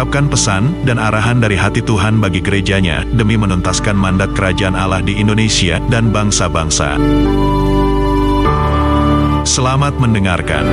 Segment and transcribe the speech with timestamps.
[0.00, 5.20] mengungkapkan pesan dan arahan dari hati Tuhan bagi gerejanya demi menuntaskan mandat kerajaan Allah di
[5.20, 6.96] Indonesia dan bangsa-bangsa.
[9.44, 10.64] Selamat mendengarkan.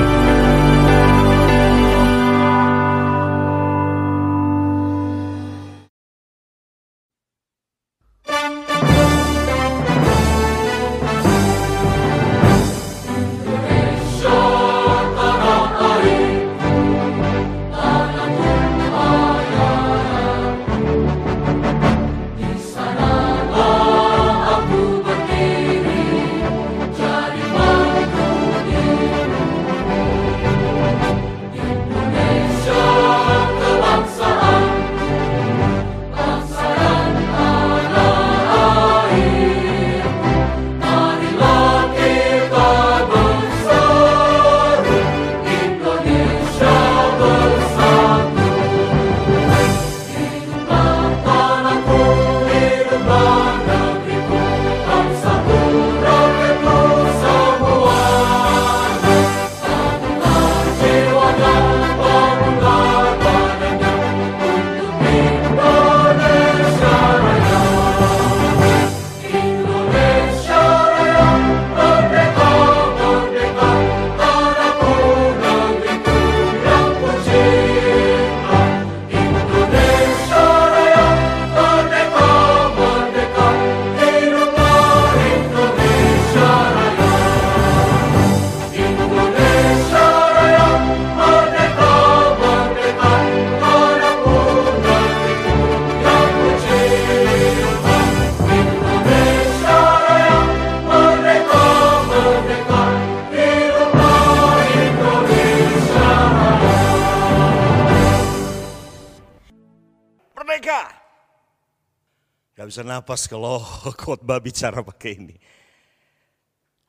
[112.87, 113.59] Napas kalau
[114.01, 115.35] khotbah bicara pakai ini.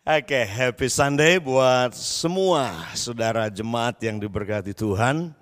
[0.09, 5.35] Oke, happy Sunday buat semua saudara jemaat yang diberkati Tuhan.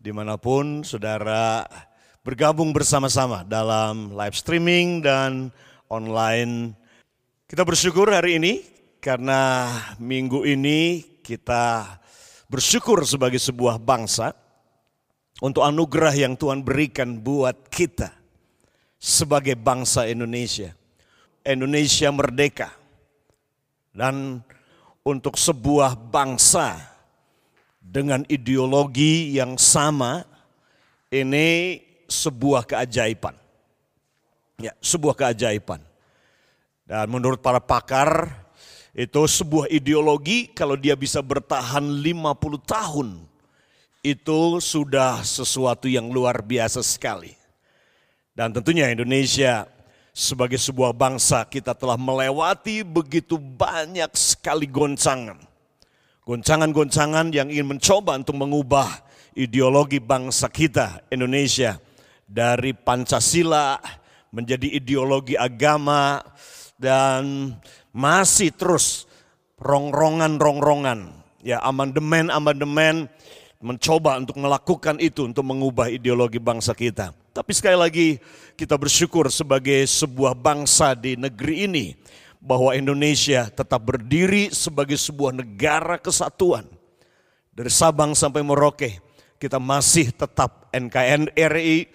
[0.00, 1.68] Di mana pun saudara
[2.24, 5.52] bergabung bersama-sama dalam live streaming dan
[5.86, 6.74] online.
[7.46, 8.64] Kita bersyukur hari ini
[8.98, 9.68] karena
[10.00, 12.00] minggu ini kita
[12.48, 14.32] bersyukur sebagai sebuah bangsa
[15.44, 18.19] untuk anugerah yang Tuhan berikan buat kita
[19.00, 20.76] sebagai bangsa Indonesia.
[21.40, 22.68] Indonesia merdeka.
[23.90, 24.44] Dan
[25.02, 26.76] untuk sebuah bangsa
[27.80, 30.22] dengan ideologi yang sama,
[31.08, 33.34] ini sebuah keajaiban.
[34.60, 35.80] Ya, sebuah keajaiban.
[36.84, 38.28] Dan menurut para pakar,
[38.92, 43.08] itu sebuah ideologi kalau dia bisa bertahan 50 tahun,
[44.04, 47.39] itu sudah sesuatu yang luar biasa sekali.
[48.40, 49.68] Dan tentunya Indonesia
[50.16, 55.36] sebagai sebuah bangsa kita telah melewati begitu banyak sekali goncangan.
[56.24, 58.88] Goncangan-goncangan yang ingin mencoba untuk mengubah
[59.36, 61.76] ideologi bangsa kita Indonesia
[62.24, 63.76] dari Pancasila
[64.32, 66.24] menjadi ideologi agama
[66.80, 67.52] dan
[67.92, 69.04] masih terus
[69.60, 71.12] rongrongan-rongrongan
[71.44, 73.04] ya amandemen-amandemen
[73.60, 77.12] mencoba untuk melakukan itu untuk mengubah ideologi bangsa kita.
[77.40, 78.08] Tapi sekali lagi
[78.52, 81.96] kita bersyukur sebagai sebuah bangsa di negeri ini
[82.36, 86.68] bahwa Indonesia tetap berdiri sebagai sebuah negara kesatuan.
[87.56, 89.00] Dari Sabang sampai Merauke
[89.40, 91.88] kita masih tetap NKRI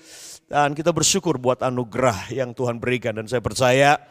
[0.49, 4.01] dan kita bersyukur buat anugerah yang Tuhan berikan dan saya percaya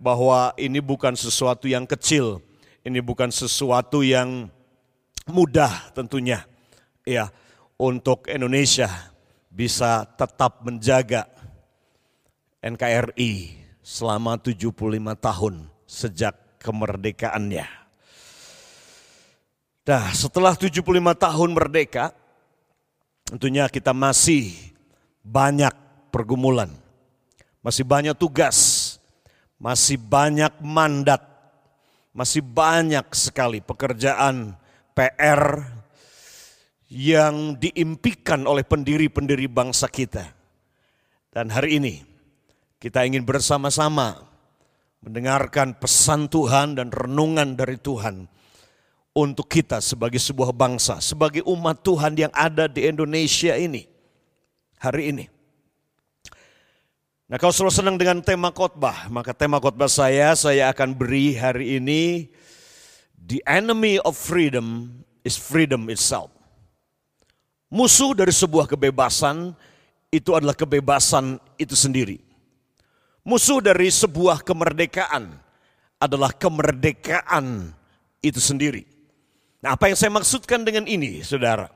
[0.00, 2.40] bahwa ini bukan sesuatu yang kecil,
[2.80, 4.48] ini bukan sesuatu yang
[5.28, 6.48] mudah tentunya
[7.04, 7.28] ya
[7.76, 8.88] untuk Indonesia
[9.58, 11.26] bisa tetap menjaga
[12.62, 14.70] NKRI selama 75
[15.18, 17.66] tahun sejak kemerdekaannya.
[19.82, 20.84] Nah, setelah 75
[21.18, 22.14] tahun merdeka,
[23.26, 24.54] tentunya kita masih
[25.26, 25.74] banyak
[26.14, 26.70] pergumulan,
[27.58, 28.94] masih banyak tugas,
[29.58, 31.24] masih banyak mandat,
[32.14, 34.54] masih banyak sekali pekerjaan
[34.94, 35.77] PR
[36.88, 40.24] yang diimpikan oleh pendiri-pendiri bangsa kita.
[41.28, 41.94] Dan hari ini
[42.80, 44.24] kita ingin bersama-sama
[45.04, 48.26] mendengarkan pesan Tuhan dan renungan dari Tuhan
[49.12, 53.84] untuk kita sebagai sebuah bangsa, sebagai umat Tuhan yang ada di Indonesia ini
[54.80, 55.24] hari ini.
[57.28, 61.76] Nah kalau selalu senang dengan tema khotbah, maka tema khotbah saya, saya akan beri hari
[61.76, 62.32] ini
[63.28, 66.37] The enemy of freedom is freedom itself.
[67.68, 69.52] Musuh dari sebuah kebebasan
[70.08, 72.16] itu adalah kebebasan itu sendiri.
[73.28, 75.36] Musuh dari sebuah kemerdekaan
[76.00, 77.76] adalah kemerdekaan
[78.24, 78.88] itu sendiri.
[79.60, 81.68] Nah, apa yang saya maksudkan dengan ini, saudara?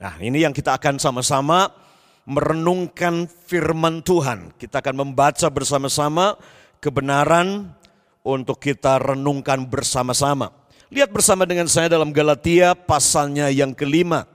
[0.00, 1.68] Nah, ini yang kita akan sama-sama
[2.24, 4.56] merenungkan firman Tuhan.
[4.56, 6.40] Kita akan membaca bersama-sama
[6.80, 7.68] kebenaran
[8.24, 10.48] untuk kita renungkan bersama-sama.
[10.88, 14.33] Lihat bersama dengan saya dalam Galatia pasalnya yang kelima.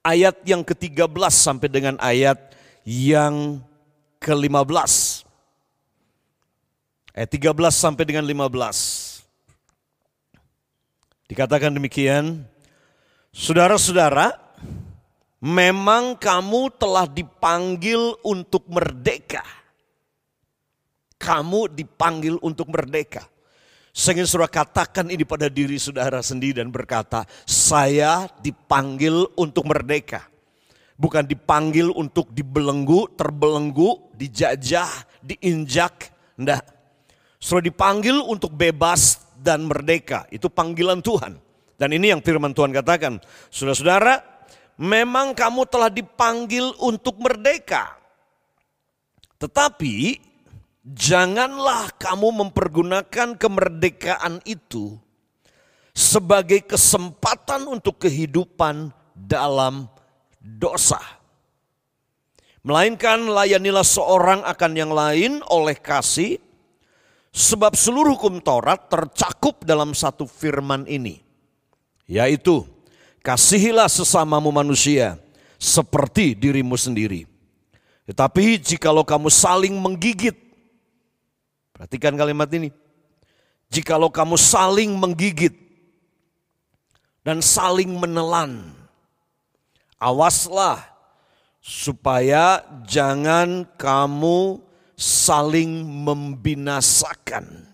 [0.00, 2.40] Ayat yang ke-13 sampai dengan ayat
[2.88, 3.60] yang
[4.20, 4.92] ke-15.
[7.12, 9.20] Ayat 13 sampai dengan 15.
[11.28, 12.48] Dikatakan demikian,
[13.30, 14.34] Saudara-saudara,
[15.38, 19.46] memang kamu telah dipanggil untuk merdeka.
[21.14, 23.22] Kamu dipanggil untuk merdeka.
[23.90, 30.30] Sehingga saudara katakan ini pada diri saudara sendiri dan berkata, saya dipanggil untuk merdeka.
[30.94, 34.90] Bukan dipanggil untuk dibelenggu, terbelenggu, dijajah,
[35.24, 36.12] diinjak.
[36.38, 36.62] Enggak.
[37.40, 40.28] Saudara dipanggil untuk bebas dan merdeka.
[40.28, 41.40] Itu panggilan Tuhan.
[41.80, 43.16] Dan ini yang firman Tuhan katakan.
[43.48, 44.20] Saudara-saudara,
[44.76, 47.96] memang kamu telah dipanggil untuk merdeka.
[49.40, 50.20] Tetapi
[50.90, 54.98] janganlah kamu mempergunakan kemerdekaan itu
[55.94, 59.86] sebagai kesempatan untuk kehidupan dalam
[60.38, 60.98] dosa.
[62.60, 66.36] Melainkan layanilah seorang akan yang lain oleh kasih,
[67.30, 71.22] Sebab seluruh hukum Taurat tercakup dalam satu firman ini.
[72.10, 72.66] Yaitu,
[73.22, 75.14] kasihilah sesamamu manusia
[75.54, 77.30] seperti dirimu sendiri.
[78.10, 80.34] Tetapi jikalau kamu saling menggigit,
[81.80, 82.68] perhatikan kalimat ini.
[83.72, 85.56] Jikalau kamu saling menggigit
[87.24, 88.76] dan saling menelan,
[89.96, 90.84] awaslah
[91.64, 94.60] supaya jangan kamu
[94.92, 97.64] saling membinasakan.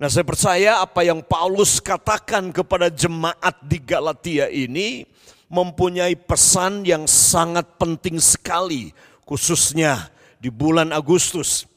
[0.00, 5.04] Nah, saya percaya apa yang Paulus katakan kepada jemaat di Galatia ini
[5.52, 8.96] mempunyai pesan yang sangat penting sekali,
[9.28, 10.08] khususnya
[10.40, 11.75] di bulan Agustus,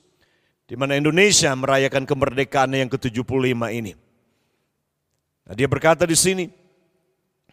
[0.69, 3.97] di mana Indonesia merayakan kemerdekaan yang ke-75 ini.
[5.49, 6.45] Nah, dia berkata di sini,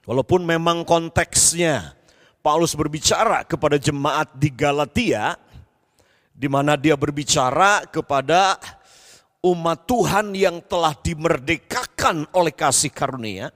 [0.04, 1.96] walaupun memang konteksnya
[2.44, 5.32] Paulus berbicara kepada jemaat di Galatia,
[6.28, 8.60] di mana dia berbicara kepada
[9.40, 13.48] umat Tuhan yang telah dimerdekakan oleh kasih karunia,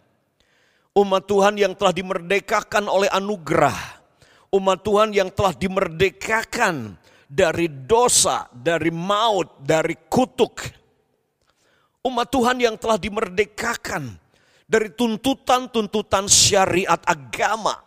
[0.97, 3.77] umat Tuhan yang telah dimerdekakan oleh anugerah,
[4.56, 6.97] umat Tuhan yang telah dimerdekakan
[7.31, 10.67] dari dosa, dari maut, dari kutuk.
[12.03, 14.19] Umat Tuhan yang telah dimerdekakan
[14.67, 17.79] dari tuntutan-tuntutan syariat agama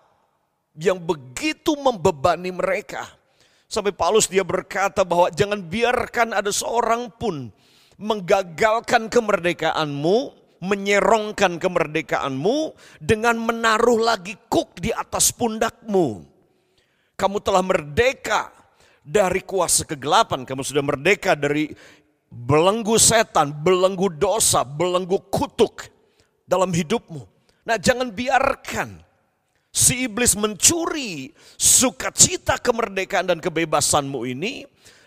[0.79, 3.09] yang begitu membebani mereka
[3.73, 7.49] Sampai Paulus dia berkata bahwa jangan biarkan ada seorang pun
[7.97, 10.29] menggagalkan kemerdekaanmu,
[10.61, 16.21] menyerongkan kemerdekaanmu dengan menaruh lagi kuk di atas pundakmu.
[17.17, 18.52] Kamu telah merdeka
[19.03, 21.69] dari kuasa kegelapan, kamu sudah merdeka dari
[22.31, 25.91] belenggu setan, belenggu dosa, belenggu kutuk
[26.47, 27.21] dalam hidupmu.
[27.67, 29.03] Nah, jangan biarkan
[29.69, 31.29] si iblis mencuri
[31.59, 34.63] sukacita kemerdekaan dan kebebasanmu ini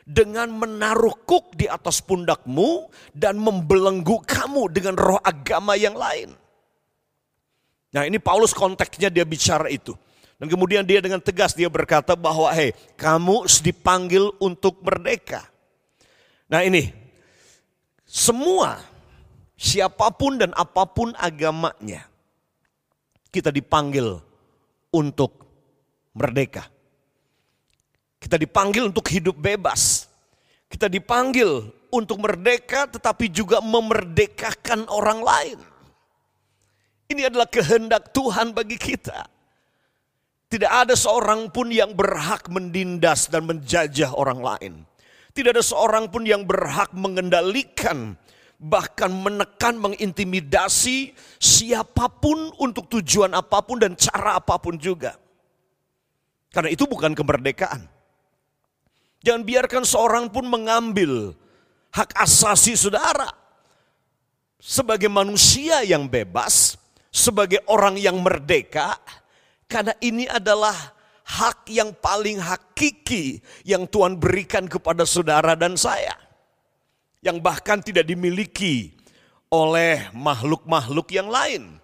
[0.07, 6.31] dengan menaruh kuk di atas pundakmu dan membelenggu kamu dengan roh agama yang lain.
[7.91, 9.99] Nah ini Paulus konteksnya dia bicara itu.
[10.37, 15.49] Dan kemudian dia dengan tegas dia berkata bahwa hei kamu dipanggil untuk merdeka.
[16.47, 16.93] Nah ini
[18.05, 18.85] semua
[19.57, 22.05] siapa pun dan apa pun agamanya
[23.33, 24.21] kita dipanggil
[24.93, 25.45] untuk
[26.17, 26.65] merdeka.
[28.17, 30.09] Kita dipanggil untuk hidup bebas.
[30.69, 35.59] Kita dipanggil untuk merdeka tetapi juga memerdekakan orang lain.
[37.07, 39.36] Ini adalah kehendak Tuhan bagi kita.
[40.47, 44.75] Tidak ada seorang pun yang berhak mendindas dan menjajah orang lain.
[45.35, 48.15] Tidak ada seorang pun yang berhak mengendalikan
[48.57, 55.17] bahkan menekan, mengintimidasi siapa pun untuk tujuan apa pun dan cara apa pun juga.
[56.53, 57.85] Karena itu bukan kemerdekaan.
[59.21, 61.37] Jangan biarkan seorang pun mengambil
[61.93, 63.29] hak asasi saudara.
[64.57, 66.81] Sebagai manusia yang bebas,
[67.13, 68.97] sebagai orang yang merdeka,
[69.67, 70.75] karena ini adalah
[71.27, 76.15] hak yang paling hakiki yang Tuhan berikan kepada saudara dan saya.
[77.19, 78.95] Yang bahkan tidak dimiliki
[79.51, 81.83] oleh makhluk-makhluk yang lain.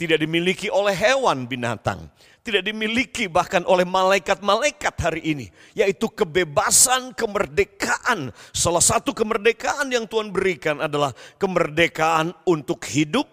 [0.00, 2.08] Tidak dimiliki oleh hewan binatang.
[2.40, 5.46] Tidak dimiliki bahkan oleh malaikat-malaikat hari ini.
[5.76, 8.32] Yaitu kebebasan, kemerdekaan.
[8.56, 13.28] Salah satu kemerdekaan yang Tuhan berikan adalah kemerdekaan untuk hidup.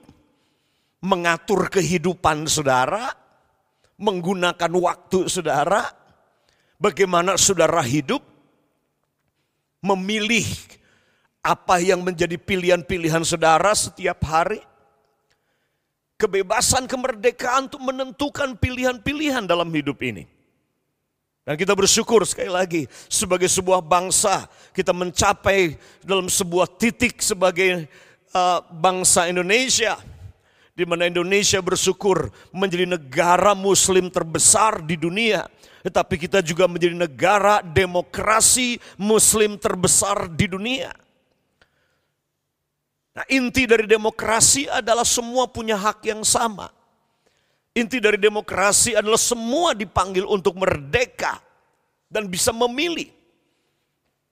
[0.99, 3.26] Mengatur kehidupan saudara.
[3.97, 5.89] Menggunakan waktu saudara.
[6.77, 8.21] Bagaimana saudara hidup.
[9.81, 10.45] Memilih
[11.45, 14.61] apa yang menjadi pilihan-pilihan saudara setiap hari.
[16.17, 20.25] Kebebasan kemerdekaan untuk menentukan pilihan-pilihan dalam hidup ini.
[21.47, 27.87] Dan kita bersyukur sekali lagi sebagai sebuah bangsa kita mencapai dalam sebuah titik sebagai
[28.35, 29.95] uh, bangsa Indonesia
[30.77, 35.49] di mana Indonesia bersyukur menjadi negara muslim terbesar di dunia
[35.87, 40.91] tetapi kita juga menjadi negara demokrasi muslim terbesar di dunia.
[43.15, 46.67] Nah, inti dari demokrasi adalah semua punya hak yang sama.
[47.71, 51.39] Inti dari demokrasi adalah semua dipanggil untuk merdeka
[52.11, 53.07] dan bisa memilih.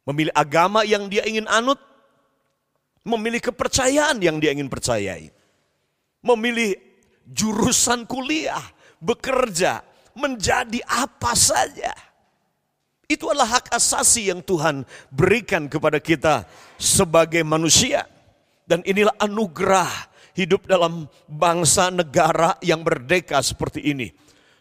[0.06, 1.80] Memilih agama yang dia ingin anut,
[3.08, 5.32] memilih kepercayaan yang dia ingin percayai.
[6.26, 6.74] Memilih
[7.30, 8.62] jurusan kuliah,
[8.98, 9.86] bekerja,
[10.18, 11.94] menjadi apa saja.
[13.06, 14.82] Itu adalah hak asasi yang Tuhan
[15.14, 16.50] berikan kepada kita
[16.82, 18.10] sebagai manusia.
[18.66, 24.10] Dan inilah anugerah hidup dalam bangsa negara yang merdeka seperti ini.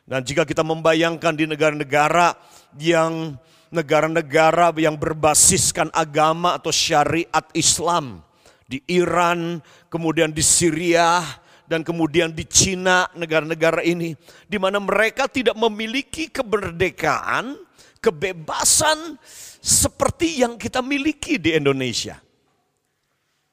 [0.04, 2.37] Dan jika kita membayangkan di negara-negara
[2.76, 3.40] yang
[3.73, 8.21] negara-negara yang berbasiskan agama atau syariat Islam
[8.68, 11.25] di Iran, kemudian di Syria,
[11.64, 14.12] dan kemudian di Cina, negara-negara ini,
[14.44, 17.56] di mana mereka tidak memiliki kemerdekaan,
[18.04, 19.16] kebebasan
[19.64, 22.21] seperti yang kita miliki di Indonesia.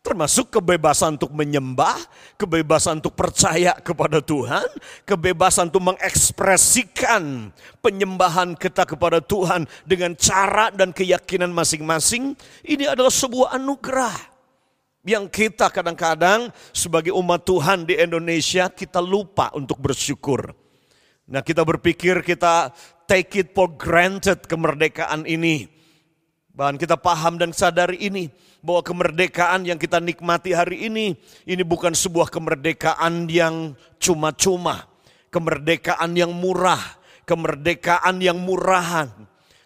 [0.01, 1.94] Termasuk kebebasan untuk menyembah,
[2.34, 4.65] kebebasan untuk percaya kepada Tuhan,
[5.06, 7.53] kebebasan untuk mengekspresikan
[7.86, 12.34] penyembahan kita kepada Tuhan dengan cara dan keyakinan masing-masing.
[12.65, 14.31] Ini adalah sebuah anugerah
[15.01, 20.53] yang kita kadang-kadang sebagai umat Tuhan di Indonesia kita lupa untuk bersyukur.
[21.31, 22.70] Nah kita berpikir kita
[23.10, 25.65] take it for granted kemerdekaan ini.
[26.51, 28.27] Bahkan kita paham dan sadari ini
[28.62, 31.17] bahwa kemerdekaan yang kita nikmati hari ini,
[31.48, 34.86] ini bukan sebuah kemerdekaan yang cuma-cuma,
[35.31, 39.10] kemerdekaan yang murah, kemerdekaan yang murahan.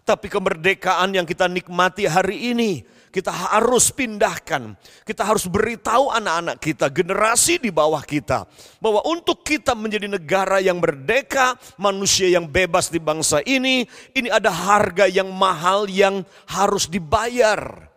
[0.06, 2.86] Tapi kemerdekaan yang kita nikmati hari ini,
[3.16, 4.76] kita harus pindahkan.
[5.08, 8.44] Kita harus beritahu anak-anak kita, generasi di bawah kita.
[8.76, 14.52] Bahwa untuk kita menjadi negara yang merdeka, manusia yang bebas di bangsa ini, ini ada
[14.52, 17.88] harga yang mahal yang harus dibayar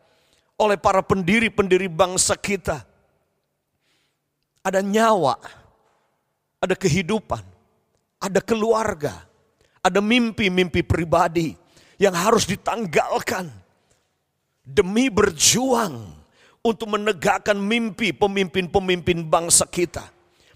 [0.55, 2.87] oleh para pendiri-pendiri bangsa kita.
[4.63, 5.35] Ada nyawa,
[6.63, 7.43] ada kehidupan,
[8.23, 9.27] ada keluarga,
[9.83, 11.59] ada mimpi-mimpi pribadi
[11.99, 13.51] yang harus ditanggalkan
[14.69, 16.19] demi berjuang
[16.61, 20.05] untuk menegakkan mimpi pemimpin-pemimpin bangsa kita.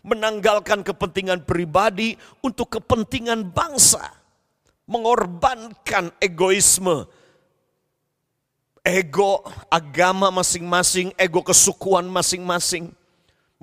[0.03, 4.11] Menanggalkan kepentingan pribadi untuk kepentingan bangsa.
[4.83, 7.07] Mengorbankan egoisme,
[8.83, 12.91] ego agama masing-masing, ego kesukuan masing-masing.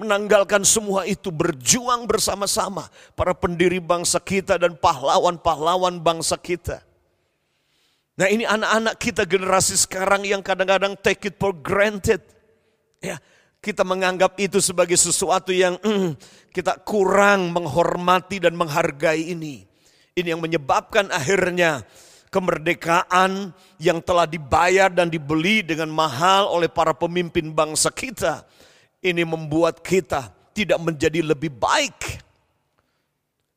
[0.01, 6.81] Menanggalkan semua itu berjuang bersama-sama para pendiri bangsa kita dan pahlawan-pahlawan bangsa kita.
[8.21, 12.21] Nah ini anak-anak kita generasi sekarang yang kadang-kadang take it for granted.
[13.01, 13.17] Ya,
[13.65, 16.21] kita menganggap itu sebagai sesuatu yang mm,
[16.53, 19.65] kita kurang menghormati dan menghargai ini.
[20.13, 21.81] Ini yang menyebabkan akhirnya
[22.29, 28.45] kemerdekaan yang telah dibayar dan dibeli dengan mahal oleh para pemimpin bangsa kita.
[29.01, 32.21] Ini membuat kita tidak menjadi lebih baik.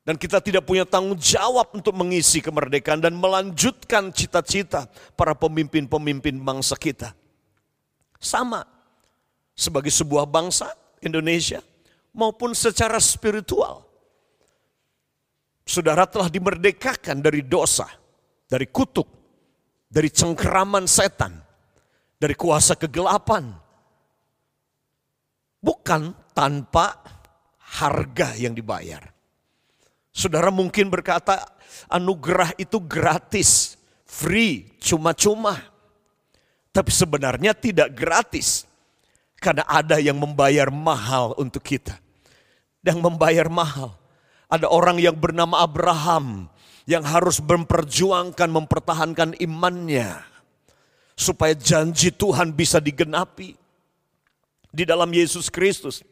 [0.03, 6.75] Dan kita tidak punya tanggung jawab untuk mengisi kemerdekaan dan melanjutkan cita-cita para pemimpin-pemimpin bangsa
[6.75, 7.15] kita.
[8.19, 8.67] Sama
[9.55, 11.63] sebagai sebuah bangsa Indonesia
[12.11, 13.87] maupun secara spiritual.
[15.63, 17.87] Saudara telah dimerdekakan dari dosa
[18.53, 19.09] dari kutuk,
[19.89, 21.33] dari cengkeraman setan,
[22.21, 23.49] dari kuasa kegelapan.
[25.63, 26.01] Bukan
[26.35, 26.99] tanpa
[27.79, 29.12] harga yang dibayar.
[30.13, 31.41] Saudara mungkin berkata
[31.89, 35.57] anugerah itu gratis, free, cuma-cuma.
[36.69, 38.69] Tapi sebenarnya tidak gratis.
[39.41, 41.97] Karena ada yang membayar mahal untuk kita.
[42.85, 43.97] Yang membayar mahal.
[44.47, 46.45] Ada orang yang bernama Abraham
[46.85, 50.21] yang harus memperjuangkan, mempertahankan imannya.
[51.17, 53.57] Supaya janji Tuhan bisa digenapi.
[54.69, 56.05] Di dalam Yesus Kristus.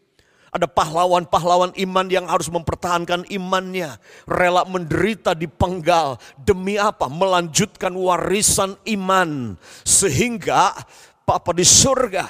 [0.52, 3.96] Ada pahlawan-pahlawan iman yang harus mempertahankan imannya.
[4.28, 6.20] Rela menderita di penggal.
[6.36, 7.08] Demi apa?
[7.08, 9.56] Melanjutkan warisan iman.
[9.88, 10.76] Sehingga
[11.24, 12.28] Papa di surga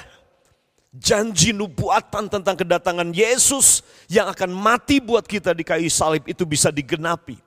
[0.92, 3.80] janji nubuatan tentang kedatangan Yesus
[4.12, 7.40] yang akan mati buat kita di kayu salib itu bisa digenapi.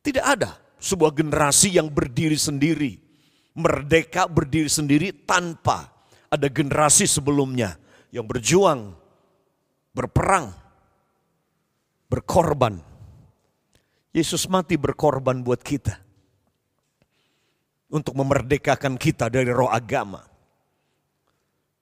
[0.00, 3.02] Tidak ada sebuah generasi yang berdiri sendiri,
[3.52, 5.90] merdeka berdiri sendiri tanpa
[6.30, 7.74] ada generasi sebelumnya
[8.14, 8.94] yang berjuang
[9.92, 10.52] berperang,
[12.08, 12.80] berkorban.
[14.12, 16.00] Yesus mati berkorban buat kita.
[17.88, 20.20] Untuk memerdekakan kita dari roh agama.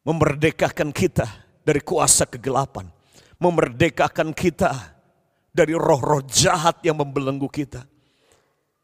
[0.06, 1.26] Memerdekakan kita
[1.66, 2.86] dari kuasa kegelapan.
[3.42, 4.96] Memerdekakan kita
[5.50, 7.88] dari roh-roh jahat yang membelenggu kita.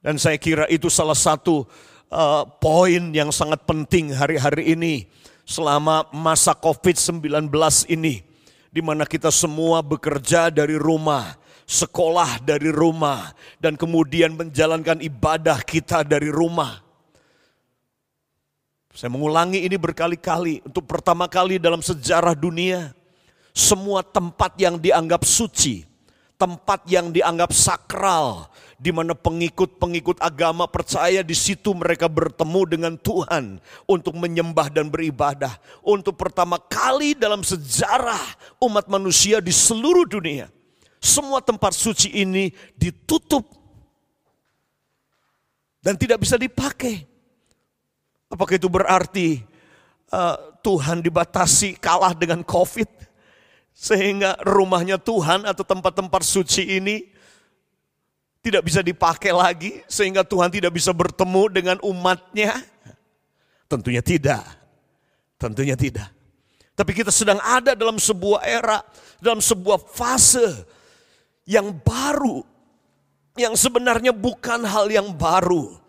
[0.03, 1.63] Dan saya kira itu salah satu
[2.11, 5.07] uh, poin yang sangat penting hari-hari ini
[5.47, 7.53] selama masa COVID-19
[7.93, 8.32] ini
[8.73, 11.37] di mana kita semua bekerja dari rumah,
[11.69, 16.81] sekolah dari rumah, dan kemudian menjalankan ibadah kita dari rumah.
[18.97, 22.97] Saya mengulangi ini berkali-kali untuk pertama kali dalam sejarah dunia,
[23.53, 25.85] semua tempat yang dianggap suci,
[26.43, 33.63] tempat yang dianggap sakral, di mana pengikut-pengikut agama percaya di situ mereka bertemu dengan Tuhan
[33.87, 35.55] untuk menyembah dan beribadah.
[35.87, 38.19] Untuk pertama kali dalam sejarah
[38.59, 40.51] umat manusia di seluruh dunia,
[40.99, 43.47] semua tempat suci ini ditutup
[45.79, 47.07] dan tidak bisa dipakai.
[48.35, 49.47] Apakah itu berarti
[50.11, 53.12] uh, Tuhan dibatasi kalah dengan COVID?
[53.73, 57.09] Sehingga rumahnya Tuhan atau tempat-tempat suci ini
[58.43, 62.59] tidak bisa dipakai lagi sehingga Tuhan tidak bisa bertemu dengan umatnya?
[63.71, 64.45] Tentunya tidak.
[65.41, 66.11] Tentunya tidak.
[66.73, 68.83] Tapi kita sedang ada dalam sebuah era,
[69.23, 70.67] dalam sebuah fase
[71.47, 72.43] yang baru.
[73.39, 75.82] Yang sebenarnya bukan hal yang baru.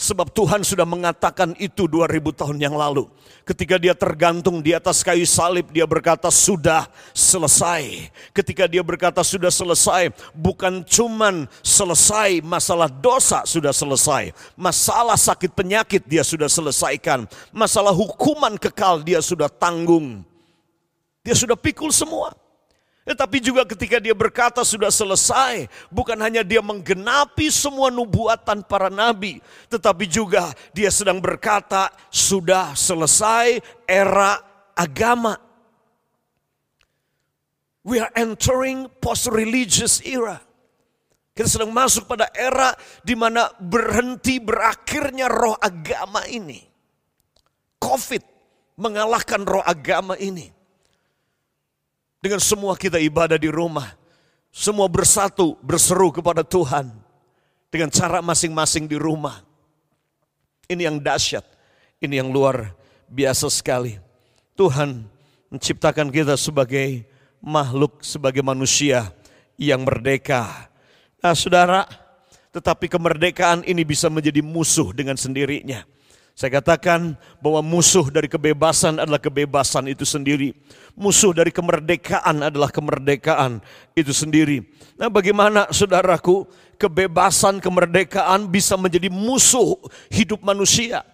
[0.00, 3.04] Sebab Tuhan sudah mengatakan itu 2000 tahun yang lalu.
[3.44, 8.08] Ketika dia tergantung di atas kayu salib, dia berkata sudah selesai.
[8.32, 14.32] Ketika dia berkata sudah selesai, bukan cuman selesai masalah dosa sudah selesai.
[14.56, 17.28] Masalah sakit penyakit dia sudah selesaikan.
[17.52, 20.24] Masalah hukuman kekal dia sudah tanggung.
[21.20, 22.39] Dia sudah pikul semua.
[23.10, 29.42] Tetapi juga ketika dia berkata sudah selesai, bukan hanya dia menggenapi semua nubuatan para nabi,
[29.66, 34.38] tetapi juga dia sedang berkata sudah selesai era
[34.78, 35.34] agama.
[37.82, 40.38] We are entering post-religious era.
[41.34, 46.62] Kita sedang masuk pada era di mana berhenti berakhirnya roh agama ini.
[47.82, 48.22] Covid
[48.78, 50.59] mengalahkan roh agama ini.
[52.20, 53.96] Dengan semua kita ibadah di rumah.
[54.52, 56.92] Semua bersatu, berseru kepada Tuhan.
[57.72, 59.40] Dengan cara masing-masing di rumah.
[60.68, 61.42] Ini yang dahsyat.
[62.00, 62.76] Ini yang luar
[63.08, 63.96] biasa sekali.
[64.52, 65.08] Tuhan
[65.48, 67.08] menciptakan kita sebagai
[67.40, 69.08] makhluk, sebagai manusia
[69.56, 70.68] yang merdeka.
[71.24, 71.88] Nah saudara,
[72.52, 75.84] tetapi kemerdekaan ini bisa menjadi musuh dengan sendirinya.
[76.40, 80.56] Saya katakan bahwa musuh dari kebebasan adalah kebebasan itu sendiri.
[80.96, 83.60] Musuh dari kemerdekaan adalah kemerdekaan
[83.92, 84.64] itu sendiri.
[84.96, 86.48] Nah bagaimana saudaraku
[86.80, 89.76] kebebasan kemerdekaan bisa menjadi musuh
[90.08, 91.04] hidup manusia.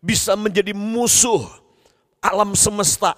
[0.00, 1.52] Bisa menjadi musuh
[2.24, 3.12] alam semesta.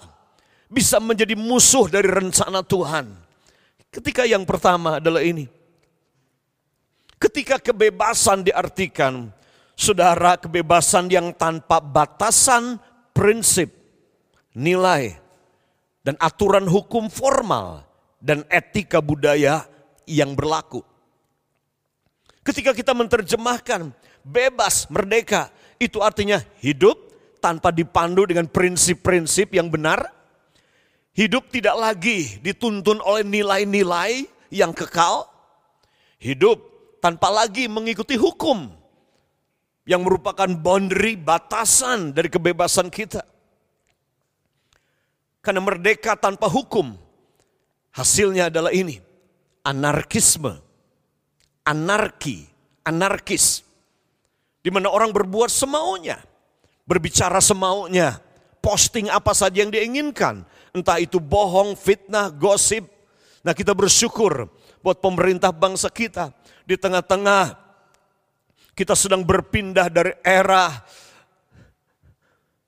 [0.67, 3.15] Bisa menjadi musuh dari rencana Tuhan.
[3.95, 5.47] Ketika yang pertama adalah ini.
[7.15, 9.31] Ketika kebebasan diartikan
[9.75, 12.79] Saudara, kebebasan yang tanpa batasan
[13.11, 13.75] prinsip,
[14.55, 15.19] nilai,
[15.99, 17.83] dan aturan hukum formal
[18.23, 19.67] dan etika budaya
[20.07, 20.79] yang berlaku.
[22.39, 23.91] Ketika kita menerjemahkan
[24.23, 26.95] bebas, merdeka, itu artinya hidup
[27.43, 30.07] tanpa dipandu dengan prinsip-prinsip yang benar.
[31.11, 34.23] Hidup tidak lagi dituntun oleh nilai-nilai
[34.55, 35.27] yang kekal.
[36.15, 36.63] Hidup
[37.03, 38.84] tanpa lagi mengikuti hukum
[39.85, 43.21] yang merupakan boundary batasan dari kebebasan kita.
[45.45, 46.97] Karena merdeka tanpa hukum,
[47.93, 48.97] hasilnya adalah ini,
[49.61, 50.57] anarkisme,
[51.61, 52.49] anarki,
[52.81, 53.61] anarkis.
[54.65, 56.17] Di mana orang berbuat semaunya,
[56.89, 58.17] berbicara semaunya,
[58.57, 60.41] posting apa saja yang diinginkan,
[60.73, 62.89] entah itu bohong, fitnah, gosip.
[63.45, 64.49] Nah, kita bersyukur
[64.81, 66.33] buat pemerintah bangsa kita
[66.65, 67.64] di tengah-tengah
[68.75, 70.69] kita sedang berpindah dari era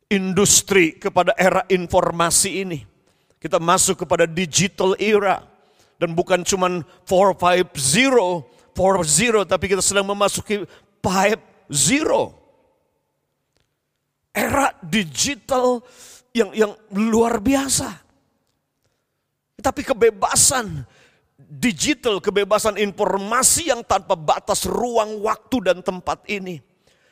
[0.07, 2.79] industri kepada era informasi ini.
[3.37, 5.43] Kita masuk kepada digital era
[5.99, 10.61] dan bukan cuman 450 4.0 tapi kita sedang memasuki
[11.01, 11.73] 5.0.
[14.37, 15.81] Era digital
[16.29, 17.89] yang yang luar biasa.
[19.57, 20.85] Tapi kebebasan
[21.37, 26.59] digital, kebebasan informasi yang tanpa batas ruang, waktu dan tempat ini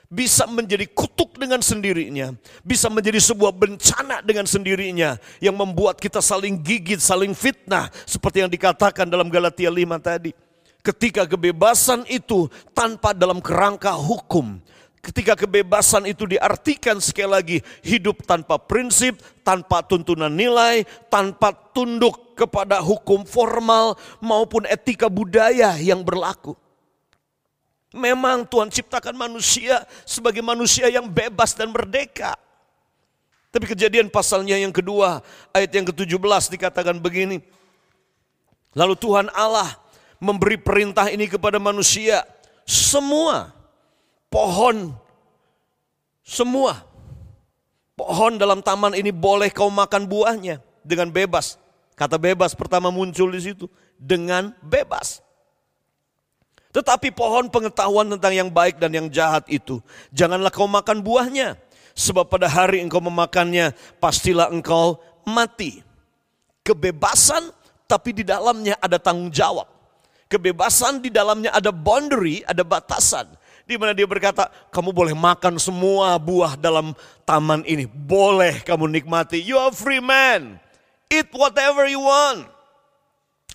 [0.06, 6.62] bisa menjadi kutuk dengan sendirinya, bisa menjadi sebuah bencana dengan sendirinya yang membuat kita saling
[6.62, 10.32] gigit, saling fitnah seperti yang dikatakan dalam Galatia 5 tadi.
[10.86, 14.62] Ketika kebebasan itu tanpa dalam kerangka hukum,
[15.06, 20.82] ketika kebebasan itu diartikan sekali lagi hidup tanpa prinsip, tanpa tuntunan nilai,
[21.14, 26.58] tanpa tunduk kepada hukum formal maupun etika budaya yang berlaku.
[27.96, 32.36] Memang Tuhan ciptakan manusia sebagai manusia yang bebas dan merdeka.
[33.54, 35.24] Tapi kejadian pasalnya yang kedua,
[35.56, 37.40] ayat yang ke-17 dikatakan begini.
[38.76, 39.80] Lalu Tuhan Allah
[40.20, 42.28] memberi perintah ini kepada manusia.
[42.68, 43.56] Semua
[44.36, 44.92] pohon,
[46.28, 46.84] semua
[47.96, 51.56] pohon dalam taman ini boleh kau makan buahnya dengan bebas.
[51.96, 55.24] Kata bebas pertama muncul di situ dengan bebas.
[56.76, 59.80] Tetapi pohon pengetahuan tentang yang baik dan yang jahat itu,
[60.12, 61.56] janganlah kau makan buahnya.
[61.96, 63.72] Sebab pada hari engkau memakannya,
[64.04, 65.80] pastilah engkau mati.
[66.68, 67.56] Kebebasan,
[67.88, 69.72] tapi di dalamnya ada tanggung jawab.
[70.28, 73.32] Kebebasan di dalamnya ada boundary, ada batasan.
[73.66, 76.94] Di mana dia berkata, kamu boleh makan semua buah dalam
[77.26, 77.90] taman ini.
[77.90, 79.42] Boleh kamu nikmati.
[79.42, 80.62] You are free man.
[81.10, 82.46] Eat whatever you want.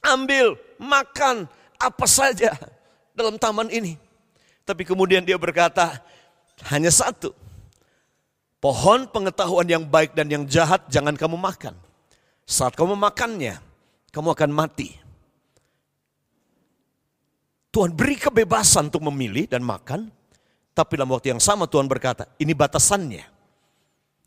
[0.03, 1.47] Ambil, makan
[1.79, 2.59] apa saja
[3.15, 3.95] dalam taman ini.
[4.67, 6.03] Tapi kemudian dia berkata,
[6.69, 7.31] hanya satu.
[8.61, 11.73] Pohon pengetahuan yang baik dan yang jahat jangan kamu makan.
[12.45, 13.57] Saat kamu makannya,
[14.13, 15.01] kamu akan mati.
[17.71, 20.11] Tuhan beri kebebasan untuk memilih dan makan,
[20.75, 23.23] tapi dalam waktu yang sama Tuhan berkata, ini batasannya.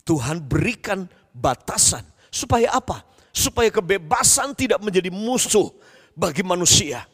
[0.04, 2.04] Tuhan berikan batasan.
[2.32, 3.04] Supaya apa?
[3.32, 5.72] Supaya kebebasan tidak menjadi musuh
[6.16, 7.04] bagi manusia.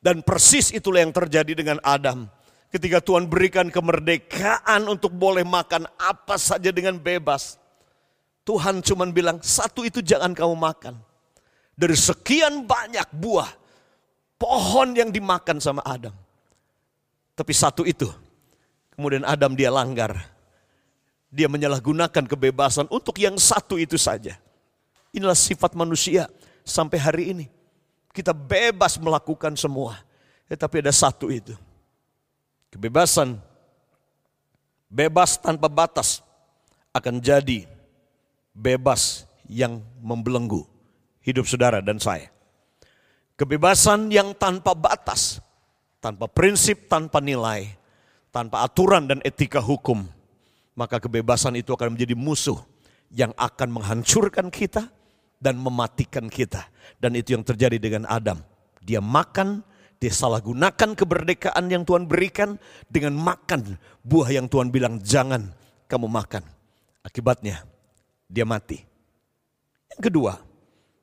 [0.00, 2.28] Dan persis itulah yang terjadi dengan Adam.
[2.68, 7.56] Ketika Tuhan berikan kemerdekaan untuk boleh makan apa saja dengan bebas.
[8.44, 10.96] Tuhan cuma bilang, satu itu jangan kamu makan.
[11.76, 13.48] Dari sekian banyak buah
[14.38, 16.14] pohon yang dimakan sama Adam.
[17.34, 18.08] Tapi satu itu,
[18.94, 20.14] kemudian Adam dia langgar.
[21.28, 24.40] Dia menyalahgunakan kebebasan untuk yang satu itu saja.
[25.12, 26.24] Inilah sifat manusia
[26.64, 27.46] sampai hari ini.
[28.16, 30.00] Kita bebas melakukan semua.
[30.48, 31.52] Tetapi ada satu itu.
[32.72, 33.36] Kebebasan,
[34.88, 36.24] bebas tanpa batas
[36.96, 37.68] akan jadi
[38.56, 40.64] bebas yang membelenggu
[41.20, 42.32] hidup saudara dan saya.
[43.38, 45.38] Kebebasan yang tanpa batas,
[46.02, 47.70] tanpa prinsip, tanpa nilai,
[48.34, 50.02] tanpa aturan dan etika hukum.
[50.74, 52.58] Maka kebebasan itu akan menjadi musuh
[53.14, 54.90] yang akan menghancurkan kita
[55.38, 56.66] dan mematikan kita.
[56.98, 58.42] Dan itu yang terjadi dengan Adam.
[58.82, 59.62] Dia makan,
[60.02, 62.58] dia salah gunakan kemerdekaan yang Tuhan berikan
[62.90, 65.54] dengan makan buah yang Tuhan bilang jangan
[65.86, 66.42] kamu makan.
[67.06, 67.62] Akibatnya
[68.26, 68.82] dia mati.
[69.94, 70.32] Yang kedua,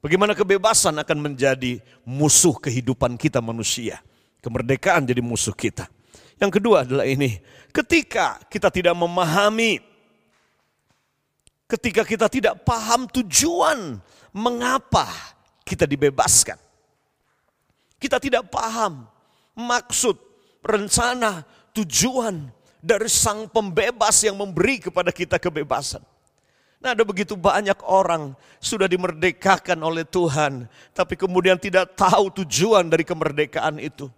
[0.06, 4.06] Bagaimana kebebasan akan menjadi musuh kehidupan kita manusia.
[4.38, 5.90] Kemerdekaan jadi musuh kita.
[6.38, 7.42] Yang kedua adalah ini,
[7.74, 9.82] ketika kita tidak memahami,
[11.66, 13.98] ketika kita tidak paham tujuan
[14.30, 15.10] mengapa
[15.66, 16.62] kita dibebaskan.
[17.98, 19.10] Kita tidak paham
[19.58, 20.22] maksud,
[20.62, 21.42] rencana,
[21.74, 26.06] tujuan dari sang pembebas yang memberi kepada kita kebebasan.
[26.84, 30.70] Nah ada begitu banyak orang sudah dimerdekakan oleh Tuhan.
[30.94, 34.12] Tapi kemudian tidak tahu tujuan dari kemerdekaan itu.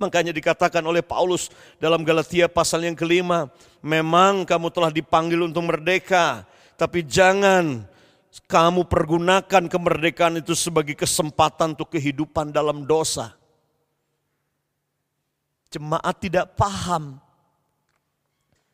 [0.00, 3.52] Makanya dikatakan oleh Paulus dalam Galatia pasal yang kelima.
[3.84, 6.48] Memang kamu telah dipanggil untuk merdeka.
[6.80, 7.84] Tapi jangan
[8.48, 13.36] kamu pergunakan kemerdekaan itu sebagai kesempatan untuk kehidupan dalam dosa.
[15.68, 17.20] Jemaat tidak paham.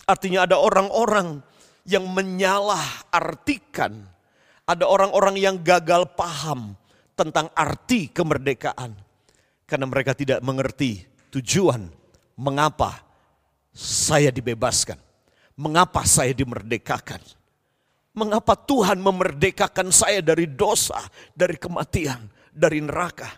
[0.06, 1.42] Artinya ada orang-orang
[1.86, 4.04] yang menyalah artikan.
[4.66, 6.74] Ada orang-orang yang gagal paham
[7.14, 8.98] tentang arti kemerdekaan.
[9.66, 11.86] Karena mereka tidak mengerti tujuan
[12.38, 13.02] mengapa
[13.70, 14.98] saya dibebaskan.
[15.56, 17.22] Mengapa saya dimerdekakan?
[18.16, 21.00] Mengapa Tuhan memerdekakan saya dari dosa,
[21.32, 23.28] dari kematian, dari neraka?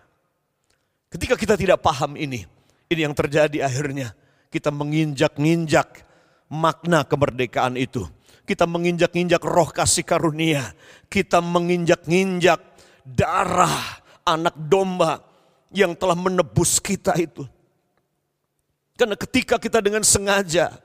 [1.09, 2.45] Ketika kita tidak paham ini,
[2.89, 4.13] ini yang terjadi akhirnya.
[4.49, 6.09] Kita menginjak-injak
[6.49, 8.09] makna kemerdekaan itu.
[8.49, 10.73] Kita menginjak-injak roh kasih karunia.
[11.13, 12.57] Kita menginjak-injak
[13.05, 15.21] darah anak domba
[15.69, 17.45] yang telah menebus kita itu.
[18.97, 20.81] Karena ketika kita dengan sengaja,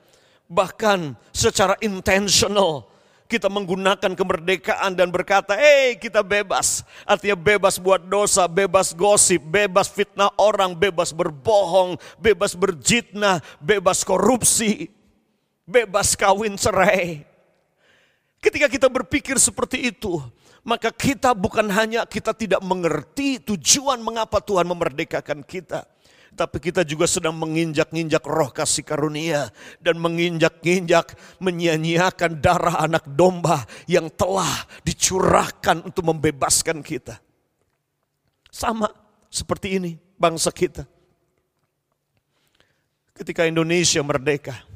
[0.46, 2.86] bahkan secara intentional,
[3.26, 9.42] kita menggunakan kemerdekaan dan berkata, "Eh, hey, kita bebas." Artinya bebas buat dosa, bebas gosip,
[9.42, 14.94] bebas fitnah orang, bebas berbohong, bebas berjitnah, bebas korupsi,
[15.66, 17.33] bebas kawin cerai.
[18.44, 20.20] Ketika kita berpikir seperti itu,
[20.68, 25.88] maka kita bukan hanya kita tidak mengerti tujuan mengapa Tuhan memerdekakan kita,
[26.36, 29.48] tapi kita juga sedang menginjak-injak roh kasih karunia
[29.80, 37.24] dan menginjak-injak menyia-nyiakan darah anak domba yang telah dicurahkan untuk membebaskan kita.
[38.52, 38.92] Sama
[39.32, 40.84] seperti ini bangsa kita.
[43.16, 44.73] Ketika Indonesia merdeka,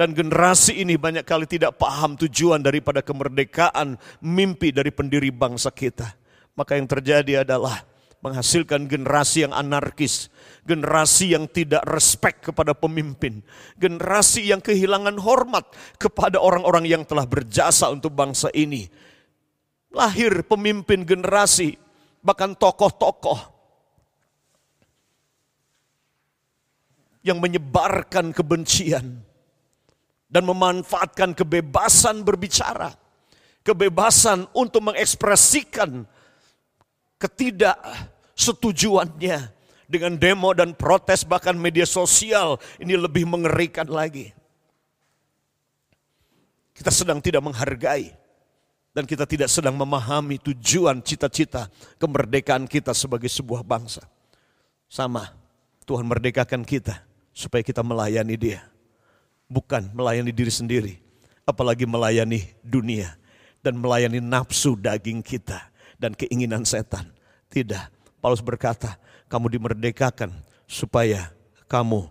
[0.00, 6.16] dan generasi ini banyak kali tidak paham tujuan daripada kemerdekaan mimpi dari pendiri bangsa kita.
[6.56, 7.84] Maka yang terjadi adalah
[8.24, 10.32] menghasilkan generasi yang anarkis,
[10.64, 13.44] generasi yang tidak respect kepada pemimpin,
[13.76, 15.68] generasi yang kehilangan hormat
[16.00, 18.88] kepada orang-orang yang telah berjasa untuk bangsa ini.
[19.92, 21.76] Lahir pemimpin generasi,
[22.24, 23.36] bahkan tokoh-tokoh
[27.20, 29.28] yang menyebarkan kebencian,
[30.30, 32.94] dan memanfaatkan kebebasan berbicara,
[33.66, 36.06] kebebasan untuk mengekspresikan
[37.18, 39.50] ketidaksetujuannya
[39.90, 44.30] dengan demo dan protes bahkan media sosial ini lebih mengerikan lagi.
[46.72, 48.16] Kita sedang tidak menghargai
[48.94, 51.68] dan kita tidak sedang memahami tujuan cita-cita
[52.00, 54.00] kemerdekaan kita sebagai sebuah bangsa.
[54.88, 55.36] Sama,
[55.84, 57.04] Tuhan merdekakan kita
[57.36, 58.64] supaya kita melayani Dia
[59.50, 60.94] bukan melayani diri sendiri,
[61.42, 63.18] apalagi melayani dunia
[63.60, 65.58] dan melayani nafsu daging kita
[65.98, 67.10] dan keinginan setan.
[67.50, 67.90] Tidak,
[68.22, 68.94] Paulus berkata,
[69.26, 70.30] kamu dimerdekakan
[70.70, 71.34] supaya
[71.66, 72.06] kamu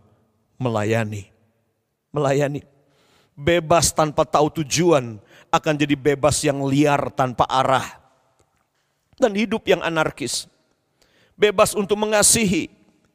[0.60, 1.32] melayani.
[2.12, 2.68] Melayani.
[3.40, 5.16] Bebas tanpa tahu tujuan
[5.48, 7.88] akan jadi bebas yang liar tanpa arah.
[9.16, 10.48] Dan hidup yang anarkis.
[11.40, 12.68] Bebas untuk mengasihi,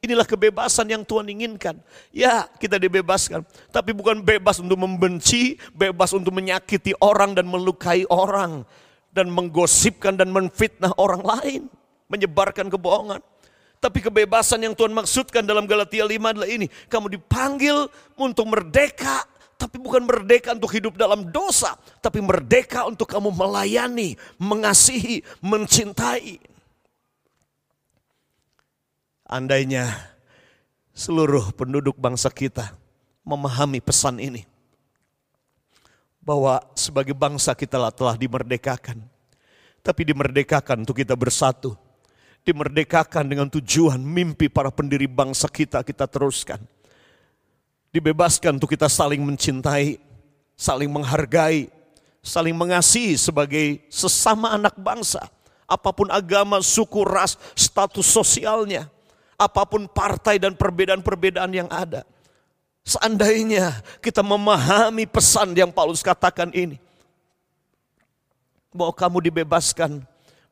[0.05, 1.81] Inilah kebebasan yang Tuhan inginkan.
[2.13, 3.41] Ya, kita dibebaskan.
[3.73, 8.61] Tapi bukan bebas untuk membenci, bebas untuk menyakiti orang dan melukai orang.
[9.09, 11.61] Dan menggosipkan dan menfitnah orang lain.
[12.05, 13.17] Menyebarkan kebohongan.
[13.81, 16.69] Tapi kebebasan yang Tuhan maksudkan dalam Galatia 5 adalah ini.
[16.85, 19.25] Kamu dipanggil untuk merdeka.
[19.57, 21.73] Tapi bukan merdeka untuk hidup dalam dosa.
[21.97, 26.54] Tapi merdeka untuk kamu melayani, mengasihi, mencintai.
[29.25, 29.89] Andainya
[30.93, 32.77] seluruh penduduk bangsa kita
[33.25, 34.45] memahami pesan ini.
[36.21, 39.01] Bahwa sebagai bangsa kita telah dimerdekakan.
[39.81, 41.73] Tapi dimerdekakan untuk kita bersatu.
[42.45, 46.61] Dimerdekakan dengan tujuan mimpi para pendiri bangsa kita kita teruskan.
[47.89, 49.97] Dibebaskan untuk kita saling mencintai,
[50.53, 51.73] saling menghargai,
[52.21, 55.25] saling mengasihi sebagai sesama anak bangsa.
[55.65, 58.93] Apa pun agama, suku, ras, status sosialnya
[59.35, 62.07] apa pun partai dan perbedaan-perbedaan yang ada.
[62.85, 66.77] Seandainya kita memahami pesan yang Paulus katakan ini.
[68.75, 70.03] Bahwa kamu dibebaskan,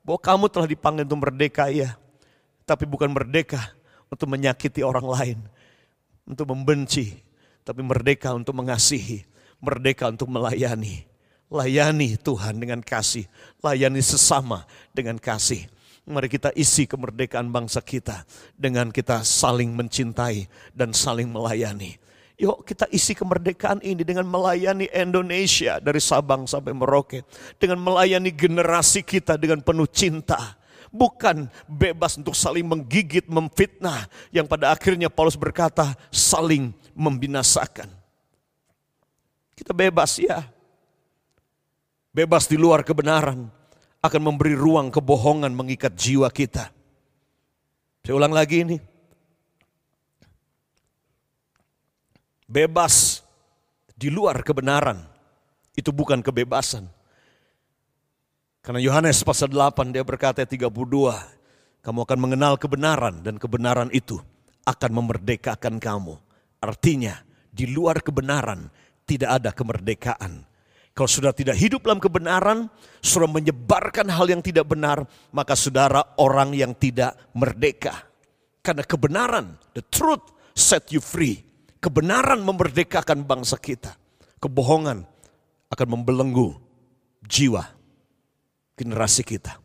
[0.02, 1.96] bahwa kamu telah dipanggil untuk merdeka ya.
[2.64, 3.76] Tapi bukan merdeka
[4.08, 5.40] untuk menyakiti orang lain.
[6.24, 7.20] Untuk membenci,
[7.68, 9.28] tapi merdeka untuk mengasihi.
[9.60, 11.04] Merdeka untuk melayani.
[11.52, 13.28] Layani Tuhan dengan kasih.
[13.62, 14.66] Layani sesama
[14.96, 15.70] dengan kasih
[16.04, 18.28] Mari kita isi kemerdekaan bangsa kita
[18.60, 21.96] dengan kita saling mencintai dan saling melayani.
[22.36, 27.24] Yuk kita isi kemerdekaan ini dengan melayani Indonesia dari Sabang sampai Merauke.
[27.56, 30.60] Dengan melayani generasi kita dengan penuh cinta.
[30.92, 34.04] Bukan bebas untuk saling menggigit, memfitnah.
[34.36, 37.88] Yang pada akhirnya Paulus berkata saling membinasakan.
[39.56, 40.44] Kita bebas ya.
[42.12, 43.63] Bebas di luar kebenaran
[44.04, 46.70] akan memberi ruang kebohongan mengikat jiwa kita.
[48.04, 48.78] Saya ulang lagi ini.
[52.44, 53.24] Bebas
[53.96, 55.00] di luar kebenaran
[55.80, 56.86] itu bukan kebebasan.
[58.60, 60.68] Karena Yohanes pasal 8 dia berkata 32,
[61.84, 64.20] kamu akan mengenal kebenaran dan kebenaran itu
[64.68, 66.20] akan memerdekakan kamu.
[66.60, 68.68] Artinya di luar kebenaran
[69.08, 70.44] tidak ada kemerdekaan.
[70.94, 72.70] Kalau saudara tidak hidup dalam kebenaran,
[73.02, 75.02] saudara menyebarkan hal yang tidak benar,
[75.34, 78.06] maka saudara orang yang tidak merdeka.
[78.62, 80.22] Karena kebenaran, the truth
[80.54, 81.42] set you free.
[81.82, 83.98] Kebenaran memerdekakan bangsa kita.
[84.38, 85.02] Kebohongan
[85.74, 86.62] akan membelenggu
[87.26, 87.66] jiwa
[88.78, 89.58] generasi kita.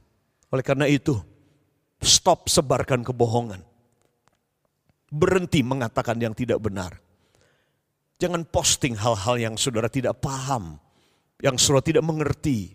[0.49, 1.13] Oleh karena itu,
[2.01, 3.61] stop sebarkan kebohongan.
[5.13, 6.97] Berhenti mengatakan yang tidak benar.
[8.17, 10.81] Jangan posting hal-hal yang saudara tidak paham
[11.43, 12.75] yang saudara tidak mengerti.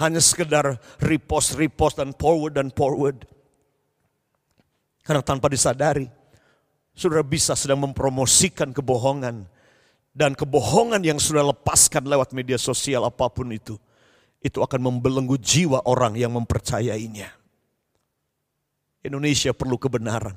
[0.00, 3.28] Hanya sekedar repost, repost, dan forward, dan forward.
[5.04, 6.08] Karena tanpa disadari,
[6.96, 9.44] saudara bisa sedang mempromosikan kebohongan.
[10.10, 13.76] Dan kebohongan yang sudah lepaskan lewat media sosial apa pun itu.
[14.40, 17.28] Itu akan membelenggu jiwa orang yang mempercayainya.
[19.04, 20.36] Indonesia perlu kebenaran.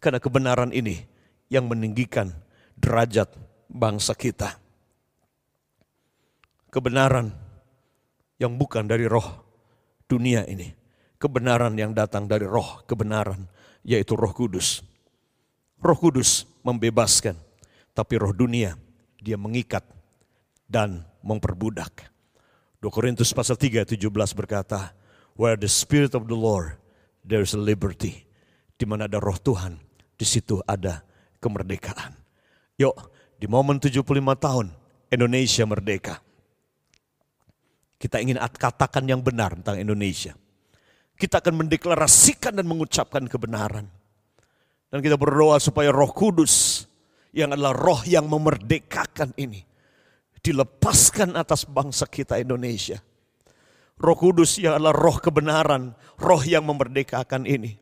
[0.00, 1.04] Karena kebenaran ini
[1.52, 2.32] yang meninggikan
[2.80, 3.32] derajat
[3.68, 4.65] bangsa kita
[6.76, 7.32] kebenaran
[8.36, 9.24] yang bukan dari roh
[10.04, 10.76] dunia ini.
[11.16, 13.48] Kebenaran yang datang dari roh kebenaran,
[13.80, 14.84] yaitu roh kudus.
[15.80, 17.40] Roh kudus membebaskan,
[17.96, 18.76] tapi roh dunia
[19.16, 19.88] dia mengikat
[20.68, 22.12] dan memperbudak.
[22.84, 23.96] 2 Korintus pasal 3 17
[24.36, 24.92] berkata,
[25.32, 26.76] Where the spirit of the Lord,
[27.24, 28.28] there is a liberty.
[28.76, 29.80] Di mana ada roh Tuhan,
[30.20, 31.00] di situ ada
[31.40, 32.12] kemerdekaan.
[32.76, 32.92] Yuk,
[33.40, 34.04] di momen 75
[34.36, 34.76] tahun
[35.08, 36.25] Indonesia merdeka.
[38.06, 40.30] Kita ingin katakan yang benar tentang Indonesia.
[41.18, 43.90] Kita akan mendeklarasikan dan mengucapkan kebenaran.
[44.86, 46.86] Dan kita berdoa supaya roh kudus
[47.34, 49.66] yang adalah roh yang memerdekakan ini.
[50.38, 53.02] Dilepaskan atas bangsa kita Indonesia.
[53.98, 57.74] Roh kudus yang adalah roh kebenaran, roh yang memerdekakan ini.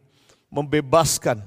[0.48, 1.44] Membebaskan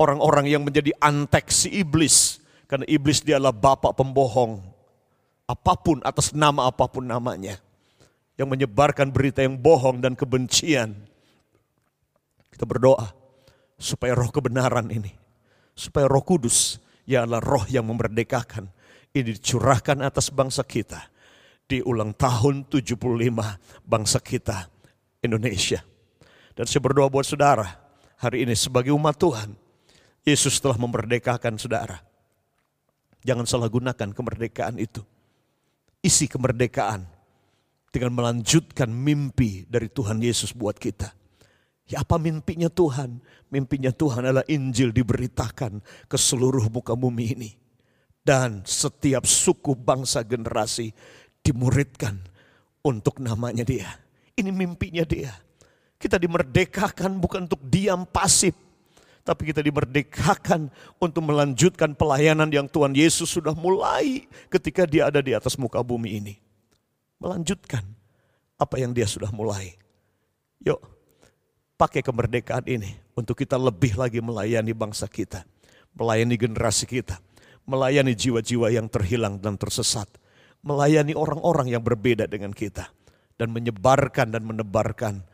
[0.00, 2.40] orang-orang yang menjadi antek si iblis.
[2.64, 4.64] Karena iblis dia adalah bapak pembohong,
[5.46, 7.62] apa pun atas nama apa pun namanya
[8.36, 10.92] yang menyebarkan berita yang bohong dan kebencian.
[12.52, 13.14] Kita berdoa
[13.78, 15.12] supaya roh kebenaran ini,
[15.72, 18.68] supaya roh kudus yang adalah roh yang memerdekakan
[19.16, 21.08] ini dicurahkan atas bangsa kita
[21.64, 23.00] di ulang tahun 75
[23.86, 24.68] bangsa kita
[25.24, 25.80] Indonesia.
[26.56, 27.68] Dan saya berdoa buat saudara
[28.20, 29.52] hari ini sebagai umat Tuhan,
[30.24, 32.00] Yesus telah memerdekakan saudara.
[33.24, 35.04] Jangan salah gunakan kemerdekaan itu
[36.06, 37.02] isi kemerdekaan
[37.90, 41.10] dengan melanjutkan mimpi dari Tuhan Yesus buat kita.
[41.86, 43.18] Ya apa mimpinya Tuhan?
[43.50, 47.50] Mimpinya Tuhan adalah Injil diberitakan ke seluruh muka bumi ini.
[48.26, 50.90] Dan setiap suku bangsa generasi
[51.46, 52.18] dimuridkan
[52.82, 53.86] untuk namanya dia.
[54.34, 55.30] Ini mimpinya dia.
[55.94, 58.65] Kita dimerdekakan bukan untuk diam pasif
[59.26, 60.70] tapi kita dimerdekakan
[61.02, 66.22] untuk melanjutkan pelayanan yang Tuhan Yesus sudah mulai ketika dia ada di atas muka bumi
[66.22, 66.34] ini.
[67.18, 67.82] Melanjutkan
[68.54, 69.74] apa yang dia sudah mulai.
[70.62, 70.78] Yuk,
[71.74, 75.42] pakai kemerdekaan ini untuk kita lebih lagi melayani bangsa kita,
[75.98, 77.18] melayani generasi kita,
[77.66, 80.06] melayani jiwa-jiwa yang terhilang dan tersesat,
[80.62, 82.94] melayani orang-orang yang berbeda dengan kita,
[83.34, 85.26] dan menyebarkan dan menebarkan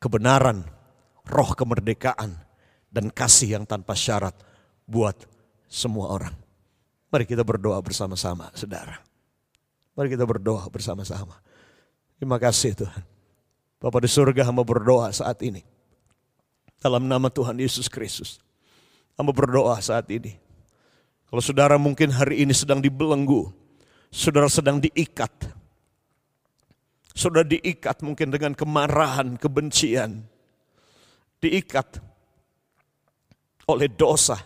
[0.00, 0.64] kebenaran,
[1.28, 2.43] roh kemerdekaan,
[2.94, 4.38] dan kasih yang tanpa syarat
[4.86, 5.18] buat
[5.66, 6.34] semua orang.
[7.10, 9.02] Mari kita berdoa bersama-sama, saudara.
[9.98, 11.42] Mari kita berdoa bersama-sama.
[12.22, 13.02] Terima kasih Tuhan.
[13.82, 15.66] Bapak di surga hamba berdoa saat ini.
[16.78, 18.38] Dalam nama Tuhan Yesus Kristus.
[19.18, 20.38] Hamba berdoa saat ini.
[21.26, 23.50] Kalau saudara mungkin hari ini sedang dibelenggu.
[24.14, 25.50] Saudara sedang diikat.
[27.14, 30.26] Saudara diikat mungkin dengan kemarahan, kebencian.
[31.38, 32.13] Diikat
[33.68, 34.40] oleh dosa.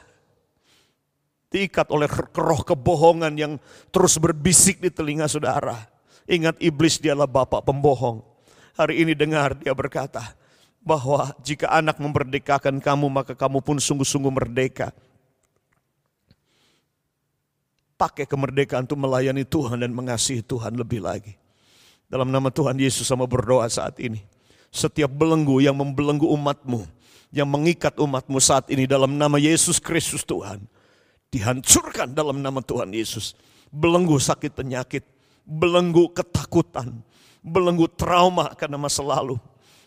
[1.49, 3.53] Diikat oleh roh kebohongan yang
[3.89, 5.89] terus berbisik di telinga saudara.
[6.29, 8.21] Ingat iblis dialah bapak pembohong.
[8.77, 10.37] Hari ini dengar dia berkata
[10.85, 14.93] bahwa jika anak memerdekakan kamu maka kamu pun sungguh-sungguh merdeka.
[17.99, 21.35] Pakai kemerdekaan untuk melayani Tuhan dan mengasihi Tuhan lebih lagi.
[22.07, 24.23] Dalam nama Tuhan Yesus sama berdoa saat ini.
[24.69, 26.87] Setiap belenggu yang membelenggu umatmu,
[27.35, 30.65] yang mengikat umatmu saat ini dalam nama Yesus Kristus Tuhan.
[31.29, 33.37] Dihancurkan dalam nama Tuhan Yesus.
[33.69, 35.05] Belenggu sakit penyakit,
[35.45, 37.05] belenggu ketakutan,
[37.45, 39.37] belenggu trauma karena masa lalu,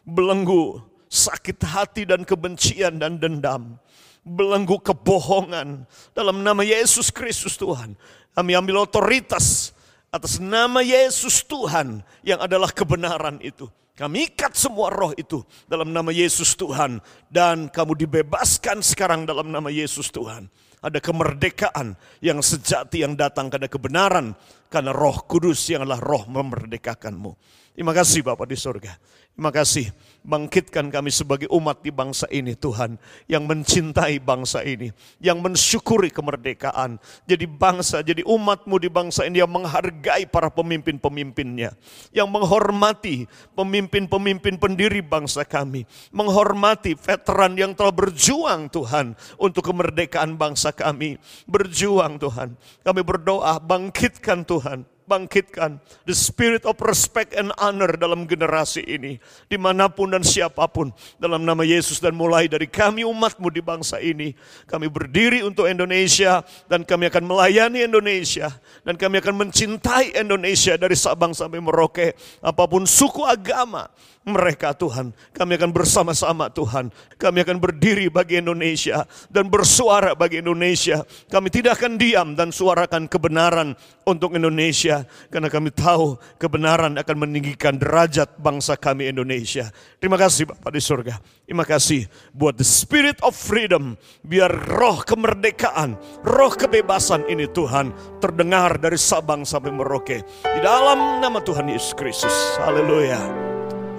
[0.06, 3.82] belenggu sakit hati dan kebencian dan dendam,
[4.22, 7.98] belenggu kebohongan dalam nama Yesus Kristus Tuhan.
[8.38, 9.74] Kami ambil otoritas
[10.14, 13.66] atas nama Yesus Tuhan yang adalah kebenaran itu.
[14.02, 16.98] Kami ikat semua roh itu dalam nama Yesus Tuhan.
[17.30, 20.50] Dan kamu dibebaskan sekarang dalam nama Yesus Tuhan.
[20.82, 24.34] Ada kemerdekaan yang sejati yang datang karena kebenaran.
[24.74, 27.61] Karena roh kudus yang adalah roh memerdekakanmu.
[27.72, 29.00] Terima kasih Bapak di surga.
[29.32, 29.96] Terima kasih
[30.28, 33.00] bangkitkan kami sebagai umat di bangsa ini Tuhan.
[33.32, 34.92] Yang mencintai bangsa ini.
[35.24, 37.00] Yang mensyukuri kemerdekaan.
[37.24, 41.72] Jadi bangsa, jadi umatmu di bangsa ini yang menghargai para pemimpin-pemimpinnya.
[42.12, 43.16] Yang menghormati
[43.56, 45.88] pemimpin-pemimpin pendiri bangsa kami.
[46.12, 49.16] Menghormati veteran yang telah berjuang Tuhan.
[49.40, 51.16] Untuk kemerdekaan bangsa kami.
[51.48, 52.60] Berjuang Tuhan.
[52.84, 59.18] Kami berdoa bangkitkan Tuhan bangkitkan the spirit of respect and honor dalam generasi ini.
[59.48, 63.62] Di mana pun dan siapa pun dalam nama Yesus dan mulai dari kami umatmu di
[63.62, 64.34] bangsa ini.
[64.70, 68.52] Kami berdiri untuk Indonesia dan kami akan melayani Indonesia.
[68.82, 72.18] Dan kami akan mencintai Indonesia dari Sabang sampai Merauke.
[72.42, 73.90] Apa pun suku agama
[74.22, 75.14] mereka Tuhan.
[75.34, 76.94] Kami akan bersama-sama Tuhan.
[77.18, 81.02] Kami akan berdiri bagi Indonesia dan bersuara bagi Indonesia.
[81.26, 83.74] Kami tidak akan diam dan suarakan kebenaran
[84.06, 85.10] untuk Indonesia.
[85.34, 89.74] Karena kami tahu kebenaran akan meninggikan derajat bangsa kami Indonesia.
[89.98, 91.16] Terima kasih Bapak di surga.
[91.50, 93.98] Terima kasih buat the spirit of freedom.
[94.22, 97.90] Biar roh kemerdekaan, roh kebebasan ini Tuhan
[98.22, 100.22] terdengar dari Sabang sampai Merauke.
[100.46, 102.34] Di dalam nama Tuhan Yesus Kristus.
[102.62, 103.51] Haleluya.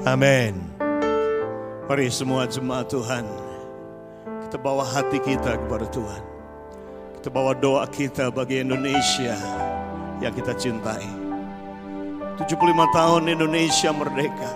[0.03, 0.59] Amin.
[1.87, 3.23] Mari semua jemaat Tuhan.
[4.43, 6.23] Kita bawa hati kita kepada Tuhan.
[7.15, 9.39] Kita bawa doa kita bagi Indonesia
[10.19, 11.07] yang kita cintai.
[12.35, 12.51] 75
[12.91, 14.51] tahun Indonesia merdeka.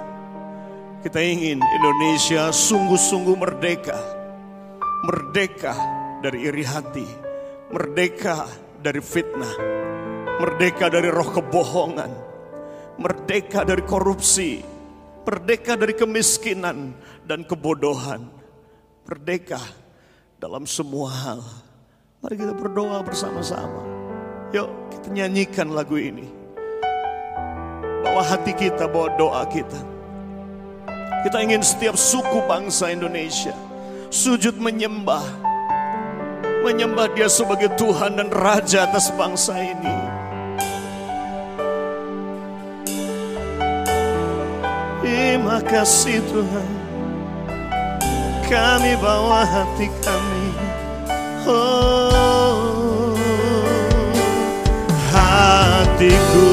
[1.06, 4.02] Kita ingin Indonesia sungguh-sungguh merdeka.
[5.06, 5.78] Merdeka
[6.26, 7.06] dari iri hati.
[7.70, 8.50] Merdeka
[8.82, 9.54] dari fitnah.
[10.42, 12.10] Merdeka dari roh kebohongan.
[12.98, 14.74] Merdeka dari korupsi
[15.26, 16.94] Merdeka dari kemiskinan
[17.26, 18.30] dan kebodohan.
[19.02, 19.58] Merdeka
[20.38, 21.42] dalam semua hal.
[22.22, 23.82] Mari kita berdoa bersama-sama.
[24.54, 26.30] Yuk kita nyanyikan lagu ini.
[28.06, 29.82] Bawa hati kita, bawa doa kita.
[31.26, 33.50] Kita ingin setiap suku bangsa Indonesia
[34.14, 35.26] sujud menyembah.
[36.62, 39.96] Menyembah dia sebagai Tuhan dan Raja atas bangsa ini.
[45.06, 46.66] Terima kasih Tuhan.
[48.50, 50.50] Kami bawa hati kami.
[51.46, 53.14] Oh
[55.14, 56.50] Hatiku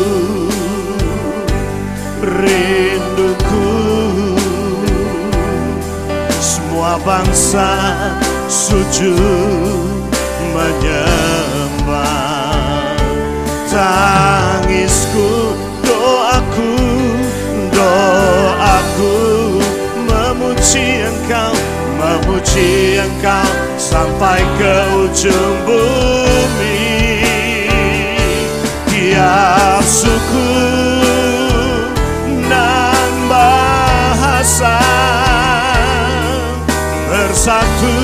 [2.21, 3.73] Rinduku.
[6.37, 7.73] Semua bangsa
[8.45, 10.13] sujud
[10.53, 12.05] menyembah.
[13.65, 14.82] Tangisku
[20.63, 21.51] memuji engkau
[21.99, 27.19] memuji engkau sampai ke ujung bumi.
[28.87, 30.55] Tiap suku
[32.47, 34.79] dan bahasa
[37.11, 37.99] bersatu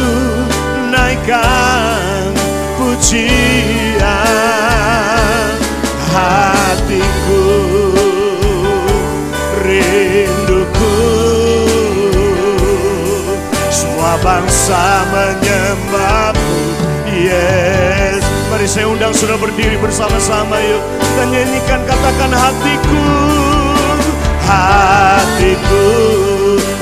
[0.91, 2.35] naikkan
[2.75, 4.03] pujian
[6.11, 7.18] hatiku
[14.09, 16.57] Semua bangsa menyembahmu.
[17.13, 18.25] Yes.
[18.49, 20.81] Mari saya undang sudah berdiri bersama-sama yuk.
[21.13, 23.05] Dan nyanyikan katakan hatiku.
[24.49, 25.89] Hatiku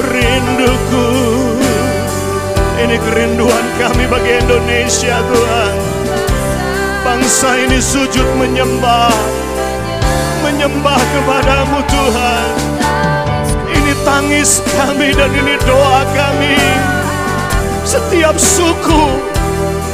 [0.07, 1.07] Rinduku.
[2.79, 5.75] Ini kerinduan kami bagi Indonesia Tuhan.
[7.03, 9.11] Bangsa ini sujud menyembah.
[10.47, 12.49] Menyembah kepadamu Tuhan.
[13.67, 16.55] Ini tangis kami dan ini doa kami.
[17.87, 19.15] Setiap suku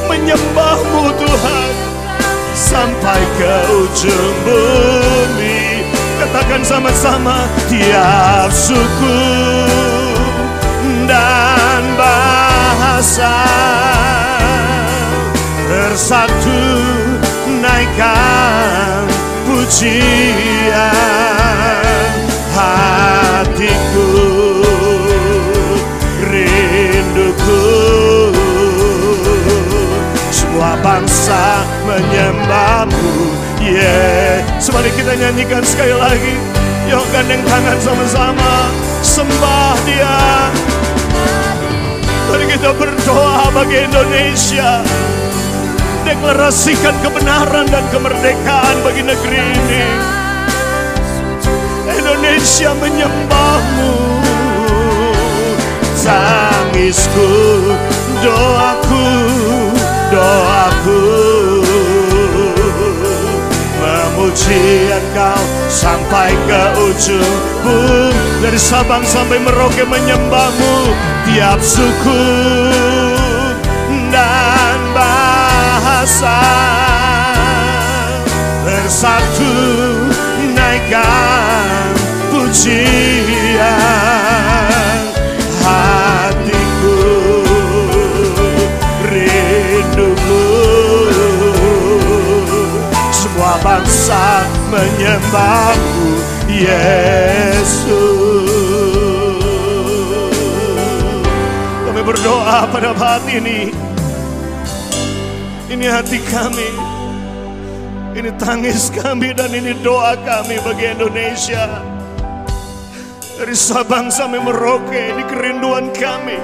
[0.09, 1.73] menyembahmu Tuhan.
[2.57, 5.85] Sampai ke ujung bumi.
[6.17, 9.21] Katakan sama-sama tiap suku
[11.05, 13.45] dan bahasa
[15.69, 16.65] bersatu
[17.61, 19.05] naikkan
[19.45, 20.97] pujian
[22.57, 23.92] hatiku
[30.63, 33.35] semua bangsa menyembahmu.
[33.59, 34.47] Yeah.
[34.63, 36.39] Semari kita nyanyikan sekali lagi.
[36.87, 38.71] Yuk gandeng tangan sama-sama.
[39.03, 40.15] Sembah dia.
[42.31, 44.79] Mari kita berdoa bagi Indonesia.
[46.07, 49.83] Deklarasikan kebenaran dan kemerdekaan bagi negeri ini.
[51.91, 53.95] Indonesia menyembahmu,
[55.99, 57.27] tangisku,
[58.23, 59.11] doaku,
[60.13, 61.01] doaku.
[63.81, 67.35] Memuji engkau sampai ke ujung
[67.65, 70.75] bumi Dari Sabang sampai Merauke menyembahmu
[71.27, 72.23] Tiap suku
[74.13, 76.37] dan bahasa.
[78.61, 79.55] Bersatu
[80.53, 81.89] naikkan
[82.29, 83.63] pujian.
[94.73, 96.09] Bangsa menyembahmu
[96.49, 97.93] Yesus.
[101.85, 103.69] Kami berdoa pada saat ini.
[105.69, 106.69] Ini hati kami.
[108.13, 111.65] Ini tangis kami dan ini doa kami bagi Indonesia.
[113.33, 116.37] Dari Sabang sampai Merauke ini kerinduan kami.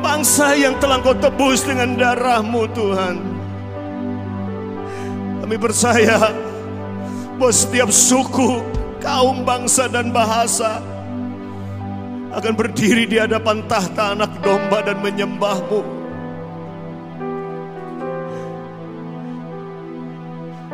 [0.00, 3.16] Bangsa yang telah kau tebus dengan darahmu Tuhan.
[5.44, 6.49] Kami percaya
[7.40, 8.60] bahwa setiap suku,
[9.00, 10.84] kaum, bangsa, dan bahasa
[12.36, 15.80] akan berdiri di hadapan tahta anak domba dan menyembahmu.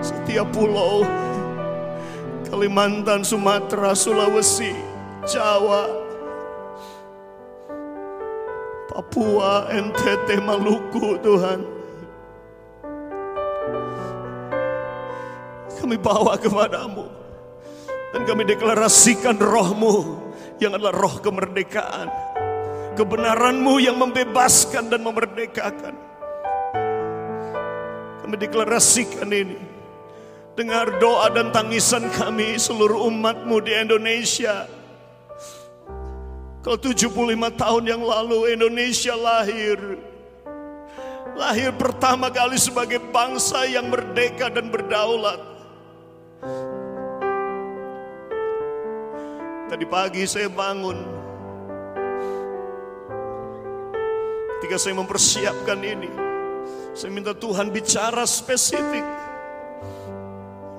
[0.03, 1.07] Setiap pulau,
[2.51, 4.75] Kalimantan, Sumatera, Sulawesi,
[5.23, 5.87] Jawa,
[8.91, 11.76] Papua, NTT, Maluku, Tuhan.
[15.87, 17.07] Kami bawa kepadamu.
[18.11, 20.19] Dan kami deklarasikan rohmu
[20.59, 22.11] yang adalah roh kemerdekaan.
[22.99, 25.95] Kebenaranmu yang membebaskan dan memerdekakan.
[28.19, 29.63] Kami deklarasikan ini.
[30.59, 34.67] Dengar doa dan tangisan kami seluruh umatmu di Indonesia.
[36.67, 37.15] Kalau 75
[37.55, 39.79] tahun yang lalu Indonesia lahir.
[41.39, 45.56] Lahir pertama kali sebagai bangsa yang merdeka dan berdaulat.
[49.67, 50.99] Tadi pagi saya bangun.
[54.57, 56.11] Ketika saya mempersiapkan ini,
[56.97, 59.05] saya minta Tuhan bicara spesifik.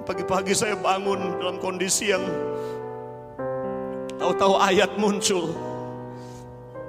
[0.07, 2.23] Pagi-pagi saya bangun dalam kondisi yang
[4.17, 5.51] tahu-tahu ayat muncul.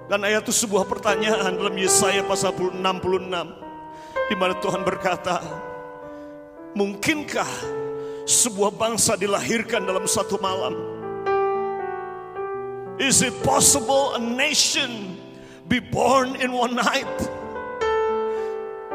[0.09, 2.81] Dan ayat itu sebuah pertanyaan dalam Yesaya pasal 66
[4.33, 5.45] di mana Tuhan berkata,
[6.73, 7.51] "Mungkinkah
[8.29, 10.77] sebuah bangsa dilahirkan dalam satu malam?"
[12.99, 15.15] Is it possible a nation
[15.71, 17.07] be born in one night?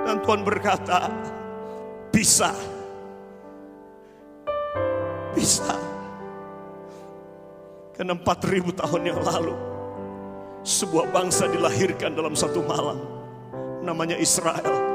[0.04, 1.08] Dan Tuhan berkata,
[2.12, 2.52] bisa.
[5.32, 5.80] Bisa.
[7.96, 9.56] Karena 4000 tahun yang lalu,
[10.68, 13.00] sebuah bangsa dilahirkan dalam satu malam.
[13.88, 14.93] Namanya Israel.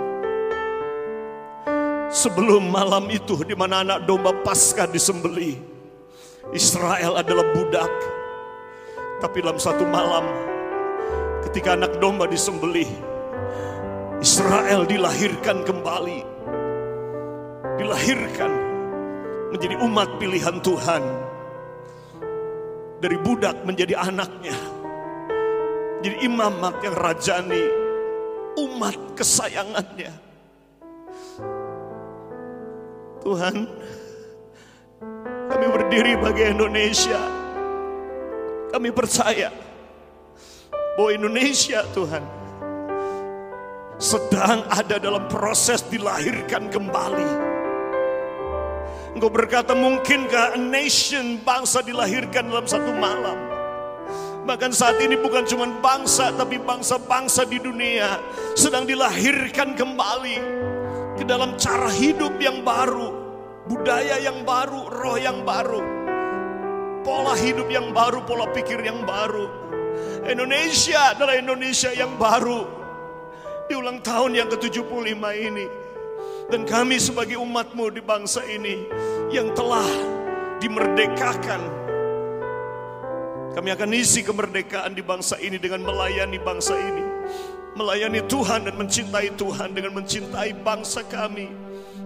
[2.18, 5.54] Sebelum malam itu di mana anak domba Paskah disembelih,
[6.50, 7.94] Israel adalah budak.
[9.22, 10.26] Tapi dalam satu malam
[11.46, 12.90] ketika anak domba disembelih,
[14.18, 16.26] Israel dilahirkan kembali.
[17.78, 18.52] Dilahirkan
[19.54, 21.02] menjadi umat pilihan Tuhan.
[22.98, 24.58] Dari budak menjadi anaknya.
[26.02, 27.62] Jadi imamat yang rajani,
[28.58, 30.10] umat kesayangannya.
[33.22, 33.66] Tuhan,
[35.48, 37.18] kami berdiri bagi Indonesia.
[38.68, 39.48] Kami percaya
[40.94, 42.20] bahwa Indonesia Tuhan
[43.98, 47.30] sedang ada dalam proses dilahirkan kembali.
[49.18, 53.38] Engkau berkata mungkinkah a nation bangsa dilahirkan dalam satu malam.
[54.46, 58.16] Bahkan saat ini bukan cuma bangsa tapi bangsa-bangsa di dunia
[58.56, 60.57] sedang dilahirkan kembali
[61.18, 63.10] ke dalam cara hidup yang baru,
[63.66, 65.82] budaya yang baru, roh yang baru,
[67.02, 69.50] pola hidup yang baru, pola pikir yang baru.
[70.30, 72.62] Indonesia adalah Indonesia yang baru
[73.66, 75.66] di ulang tahun yang ke-75 ini.
[76.48, 78.88] Dan kami sebagai umatmu di bangsa ini
[79.28, 79.84] yang telah
[80.62, 81.60] dimerdekakan.
[83.52, 87.07] Kami akan isi kemerdekaan di bangsa ini dengan melayani bangsa ini.
[87.78, 91.46] Melayani Tuhan dan mencintai Tuhan dengan mencintai bangsa kami.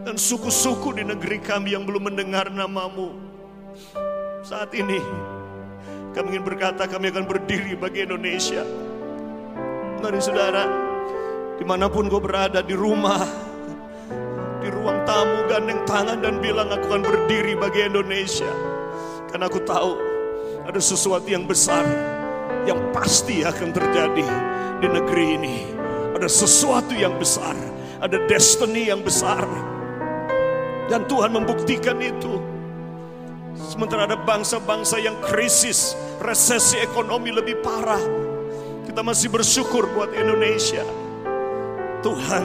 [0.05, 3.16] Dan suku-suku di negeri kami yang belum mendengar namamu.
[4.45, 5.01] Saat ini
[6.12, 8.61] kami ingin berkata kami akan berdiri bagi Indonesia.
[10.05, 10.68] Mari saudara,
[11.57, 13.25] di mana pun kau berada di rumah,
[14.61, 18.51] di ruang tamu gandeng tangan dan bilang aku akan berdiri bagi Indonesia.
[19.33, 19.97] Karena aku tahu
[20.68, 21.87] ada sesuatu yang besar
[22.69, 24.27] yang pasti akan terjadi
[24.79, 25.57] di negeri ini.
[26.15, 27.55] Ada sesuatu yang besar,
[27.99, 29.43] ada destiny yang besar.
[30.87, 32.39] Dan Tuhan membuktikan itu.
[33.53, 38.01] Sementara ada bangsa-bangsa yang krisis, resesi ekonomi lebih parah.
[38.85, 40.85] Kita masih bersyukur buat Indonesia.
[42.03, 42.45] Tuhan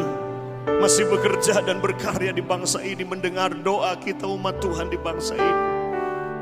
[0.78, 5.64] masih bekerja dan berkarya di bangsa ini, mendengar doa kita umat Tuhan di bangsa ini.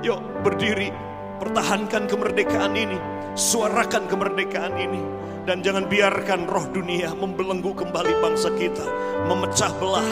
[0.06, 0.92] Yuk berdiri,
[1.46, 2.98] pertahankan kemerdekaan ini,
[3.38, 5.02] suarakan kemerdekaan ini.
[5.46, 8.82] Dan jangan biarkan roh dunia membelenggu kembali bangsa kita,
[9.30, 10.10] memecah belah.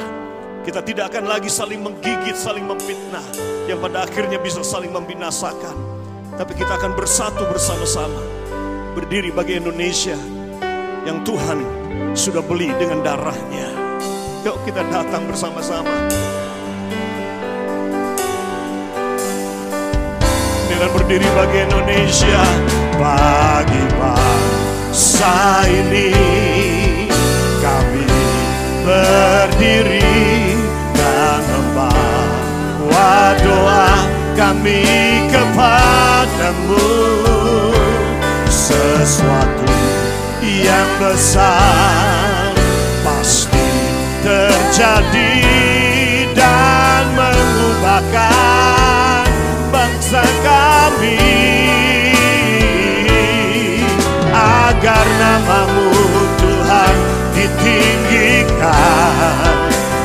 [0.62, 3.26] Kita tidak akan lagi saling menggigit, saling memfitnah,
[3.66, 5.74] yang pada akhirnya bisa saling membinasakan.
[6.38, 8.22] Tapi kita akan bersatu bersama-sama,
[8.94, 10.16] berdiri bagi Indonesia
[11.04, 11.60] yang Tuhan
[12.14, 13.74] sudah beli dengan darahnya.
[14.46, 15.92] Yuk kita datang bersama-sama.
[20.84, 22.44] Dengan berdiri bagi Indonesia,
[23.00, 26.12] bagi bangsa ini
[27.64, 28.04] kami
[28.84, 30.12] berdiri
[30.92, 33.96] dan membawa doa
[34.36, 34.84] kami
[35.32, 36.92] kepadamu.
[38.52, 39.72] Sesuatu
[40.44, 42.52] yang besar
[43.08, 43.72] pasti
[44.20, 45.53] terjadi
[50.14, 51.18] bangsa kami.
[54.34, 55.90] Agar namamu
[56.38, 56.96] Tuhan
[57.34, 58.70] ditinggikan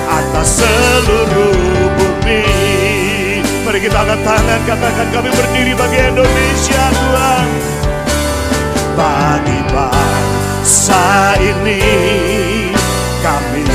[0.09, 2.45] atas seluruh bumi.
[3.69, 7.49] Mari kita angkat tangan katakan kami berdiri bagi Indonesia Tuhan.
[8.97, 11.85] Bagi bangsa ini
[13.21, 13.69] kami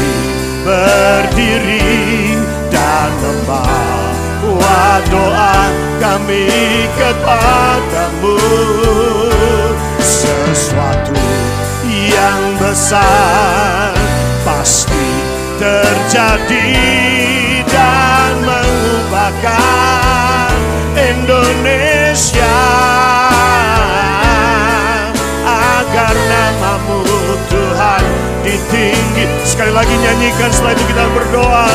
[0.66, 2.42] berdiri
[2.74, 3.14] dan
[4.64, 5.59] membawa doa
[5.99, 6.47] kami
[6.95, 8.39] kepadamu
[9.99, 11.20] sesuatu
[11.91, 13.91] yang besar
[14.47, 15.07] pasti
[15.59, 16.72] terjadi
[17.68, 20.55] dan mengubahkan
[20.95, 22.59] Indonesia
[25.43, 27.03] agar namamu
[27.51, 28.03] Tuhan
[28.47, 29.28] ditinggi.
[29.43, 31.68] Sekali lagi nyanyikan setelah itu kita berdoa.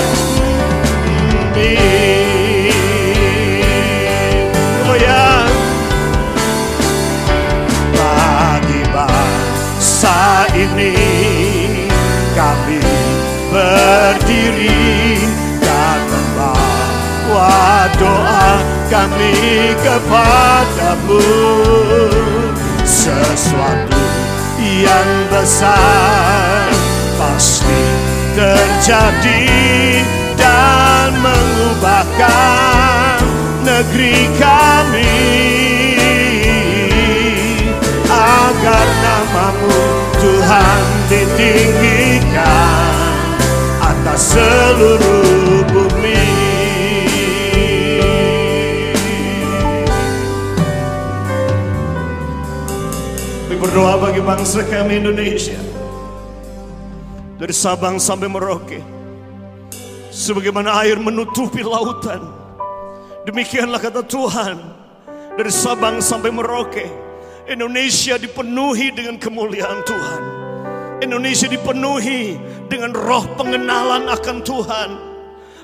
[10.78, 11.90] Ini
[12.38, 12.78] kami
[13.50, 15.18] berdiri
[15.58, 19.34] dan membawa doa kami
[19.82, 21.26] kepadamu.
[22.86, 24.00] Sesuatu
[24.58, 26.70] yang besar
[27.18, 27.82] pasti
[28.38, 29.50] terjadi
[30.38, 33.18] dan mengubahkan
[33.66, 35.26] negeri kami.
[38.08, 42.90] Agar namamu Tuhan ditinggikan
[43.78, 46.26] atas seluruh bumi.
[53.46, 55.58] Kami berdoa bagi bangsa kami Indonesia.
[57.38, 58.82] Dari Sabang sampai Merauke.
[60.10, 62.26] Sebagaimana air menutupi lautan.
[63.22, 64.58] Demikianlah kata Tuhan.
[65.38, 67.07] Dari Sabang sampai Merauke.
[67.48, 70.22] Indonesia dipenuhi dengan kemuliaan Tuhan.
[71.00, 72.36] Indonesia dipenuhi
[72.68, 74.90] dengan roh pengenalan akan Tuhan.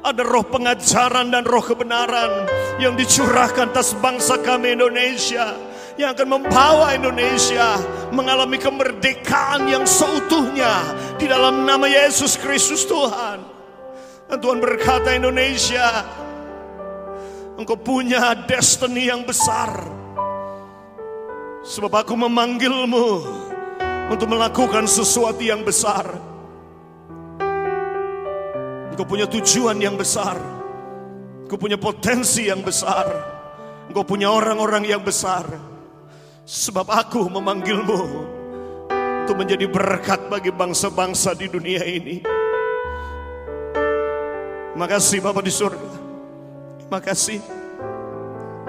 [0.01, 2.49] Ada roh pengajaran dan roh kebenaran
[2.80, 5.53] yang dicurahkan atas bangsa kami Indonesia
[6.01, 7.76] yang akan membawa Indonesia
[8.16, 10.89] mengalami kemerdekaan yang seutuhnya
[11.20, 13.45] di dalam nama Yesus Kristus Tuhan.
[14.24, 15.85] Dan Tuhan berkata Indonesia,
[17.61, 20.03] engkau punya destiny yang besar.
[21.64, 23.08] Sebab aku memanggilmu
[24.12, 26.04] untuk melakukan sesuatu yang besar.
[28.92, 30.36] Engkau punya tujuan yang besar.
[31.48, 33.08] Engkau punya potensi yang besar.
[33.88, 35.48] Engkau punya orang-orang yang besar.
[36.44, 38.00] Sebab aku memanggilmu
[39.24, 42.20] untuk menjadi berkat bagi bangsa-bangsa di dunia ini.
[44.76, 45.90] Makasih Bapak di surga.
[46.92, 47.63] Makasih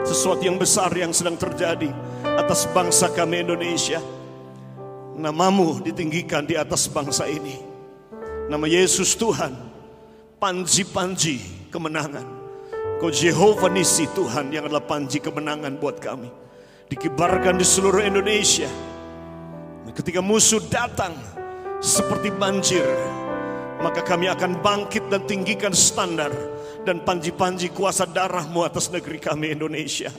[0.06, 1.90] sesuatu yang besar yang sedang terjadi
[2.38, 3.98] atas bangsa kami Indonesia.
[5.18, 7.58] Namamu ditinggikan di atas bangsa ini.
[8.46, 9.58] Nama Yesus Tuhan,
[10.38, 11.42] panji-panji
[11.74, 12.28] kemenangan.
[13.02, 16.30] Kau Jehovah Nisi Tuhan yang adalah panji kemenangan buat kami.
[16.86, 18.70] Dikibarkan di seluruh Indonesia.
[19.90, 21.16] Ketika musuh datang
[21.82, 22.86] seperti banjir,
[23.82, 26.30] maka kami akan bangkit dan tinggikan standar
[26.86, 30.14] dan panji-panji kuasa darahmu atas negeri kami Indonesia.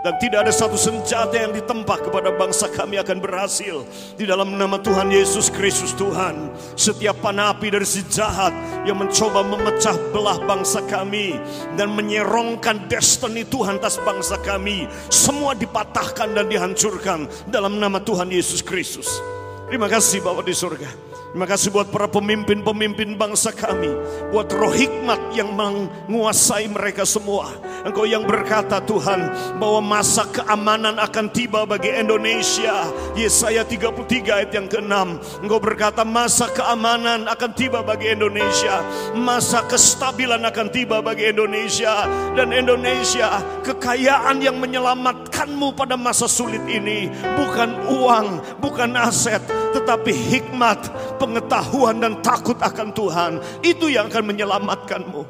[0.00, 3.84] Dan tidak ada satu senjata yang ditempa kepada bangsa kami akan berhasil.
[4.16, 6.48] Di dalam nama Tuhan Yesus Kristus Tuhan.
[6.72, 8.56] Setiap panapi dari si jahat
[8.88, 11.36] yang mencoba memecah belah bangsa kami.
[11.76, 14.88] Dan menyerongkan destiny Tuhan atas bangsa kami.
[15.12, 19.20] Semua dipatahkan dan dihancurkan dalam nama Tuhan Yesus Kristus.
[19.68, 21.09] Terima kasih Bapak di surga.
[21.30, 23.86] Terima kasih buat para pemimpin-pemimpin bangsa kami.
[24.34, 27.54] Buat roh hikmat yang menguasai mereka semua.
[27.86, 29.30] Engkau yang berkata Tuhan
[29.62, 32.82] bahwa masa keamanan akan tiba bagi Indonesia.
[33.14, 34.94] Yesaya 33 ayat yang ke-6.
[35.46, 38.82] Engkau berkata masa keamanan akan tiba bagi Indonesia.
[39.14, 42.10] Masa kestabilan akan tiba bagi Indonesia.
[42.34, 47.06] Dan Indonesia kekayaan yang menyelamatkanmu pada masa sulit ini.
[47.38, 49.40] Bukan uang, bukan aset.
[49.70, 50.90] Tetapi hikmat,
[51.20, 53.32] pengetahuan dan takut akan Tuhan.
[53.60, 55.22] Itu yang akan menyelamatkanmu.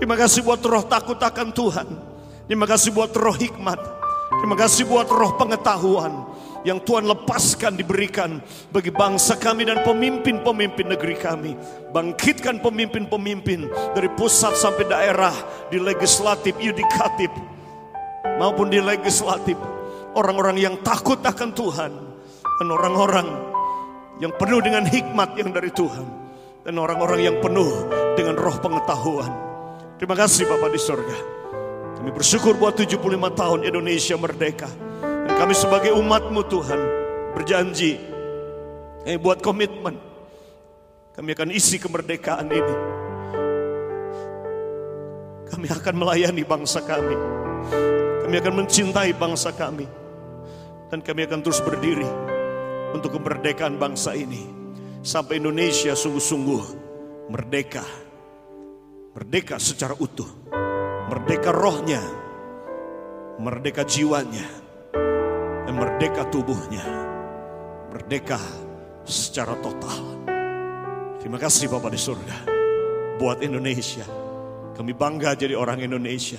[0.00, 1.88] Terima kasih buat roh takut akan Tuhan.
[2.48, 3.76] Terima kasih buat roh hikmat.
[4.40, 6.24] Terima kasih buat roh pengetahuan
[6.66, 8.38] yang Tuhan lepaskan diberikan
[8.70, 11.52] bagi bangsa kami dan pemimpin-pemimpin negeri kami.
[11.90, 13.66] Bangkitkan pemimpin-pemimpin
[13.96, 15.34] dari pusat sampai daerah
[15.72, 17.30] di legislatif, yudikatif
[18.38, 19.58] maupun di legislatif.
[20.12, 21.92] Orang-orang yang takut akan Tuhan
[22.58, 23.47] dan orang-orang
[24.18, 26.06] yang penuh dengan hikmat yang dari Tuhan
[26.66, 27.86] dan orang-orang yang penuh
[28.18, 29.30] dengan roh pengetahuan.
[29.98, 31.18] Terima kasih Bapak di surga.
[31.98, 32.98] Kami bersyukur buat 75
[33.34, 34.70] tahun Indonesia merdeka.
[35.02, 36.80] Dan kami sebagai umatmu Tuhan
[37.34, 37.98] berjanji.
[39.02, 39.98] Kami buat komitmen.
[41.14, 42.74] Kami akan isi kemerdekaan ini.
[45.50, 47.18] Kami akan melayani bangsa kami.
[48.22, 49.86] Kami akan mencintai bangsa kami.
[50.92, 52.27] Dan kami akan terus berdiri
[52.92, 54.44] untuk kemerdekaan bangsa ini.
[55.04, 56.62] Sampai Indonesia sungguh-sungguh
[57.32, 57.84] merdeka.
[59.14, 60.28] Merdeka secara utuh.
[61.08, 62.02] Merdeka rohnya.
[63.38, 64.46] Merdeka jiwanya.
[65.68, 66.84] Dan merdeka tubuhnya.
[67.92, 68.40] Merdeka
[69.04, 70.18] secara total.
[71.18, 72.36] Terima kasih Bapak di surga.
[73.18, 74.06] Buat Indonesia.
[74.76, 76.38] Kami bangga jadi orang Indonesia.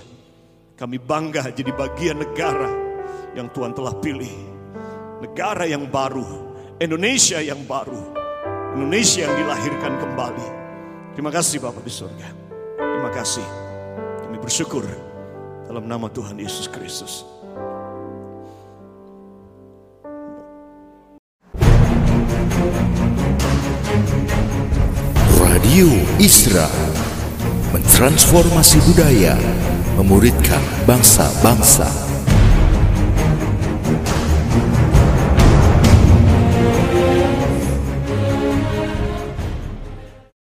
[0.79, 2.71] Kami bangga jadi bagian negara
[3.35, 4.58] yang Tuhan telah pilih
[5.19, 6.23] negara yang baru,
[6.79, 7.99] Indonesia yang baru,
[8.75, 10.47] Indonesia yang dilahirkan kembali.
[11.13, 12.27] Terima kasih Bapak di surga.
[12.79, 13.43] Terima kasih.
[14.23, 14.87] Kami bersyukur
[15.67, 17.27] dalam nama Tuhan Yesus Kristus.
[25.35, 26.65] Radio Isra
[27.75, 29.37] mentransformasi budaya,
[29.99, 32.08] memuridkan bangsa-bangsa.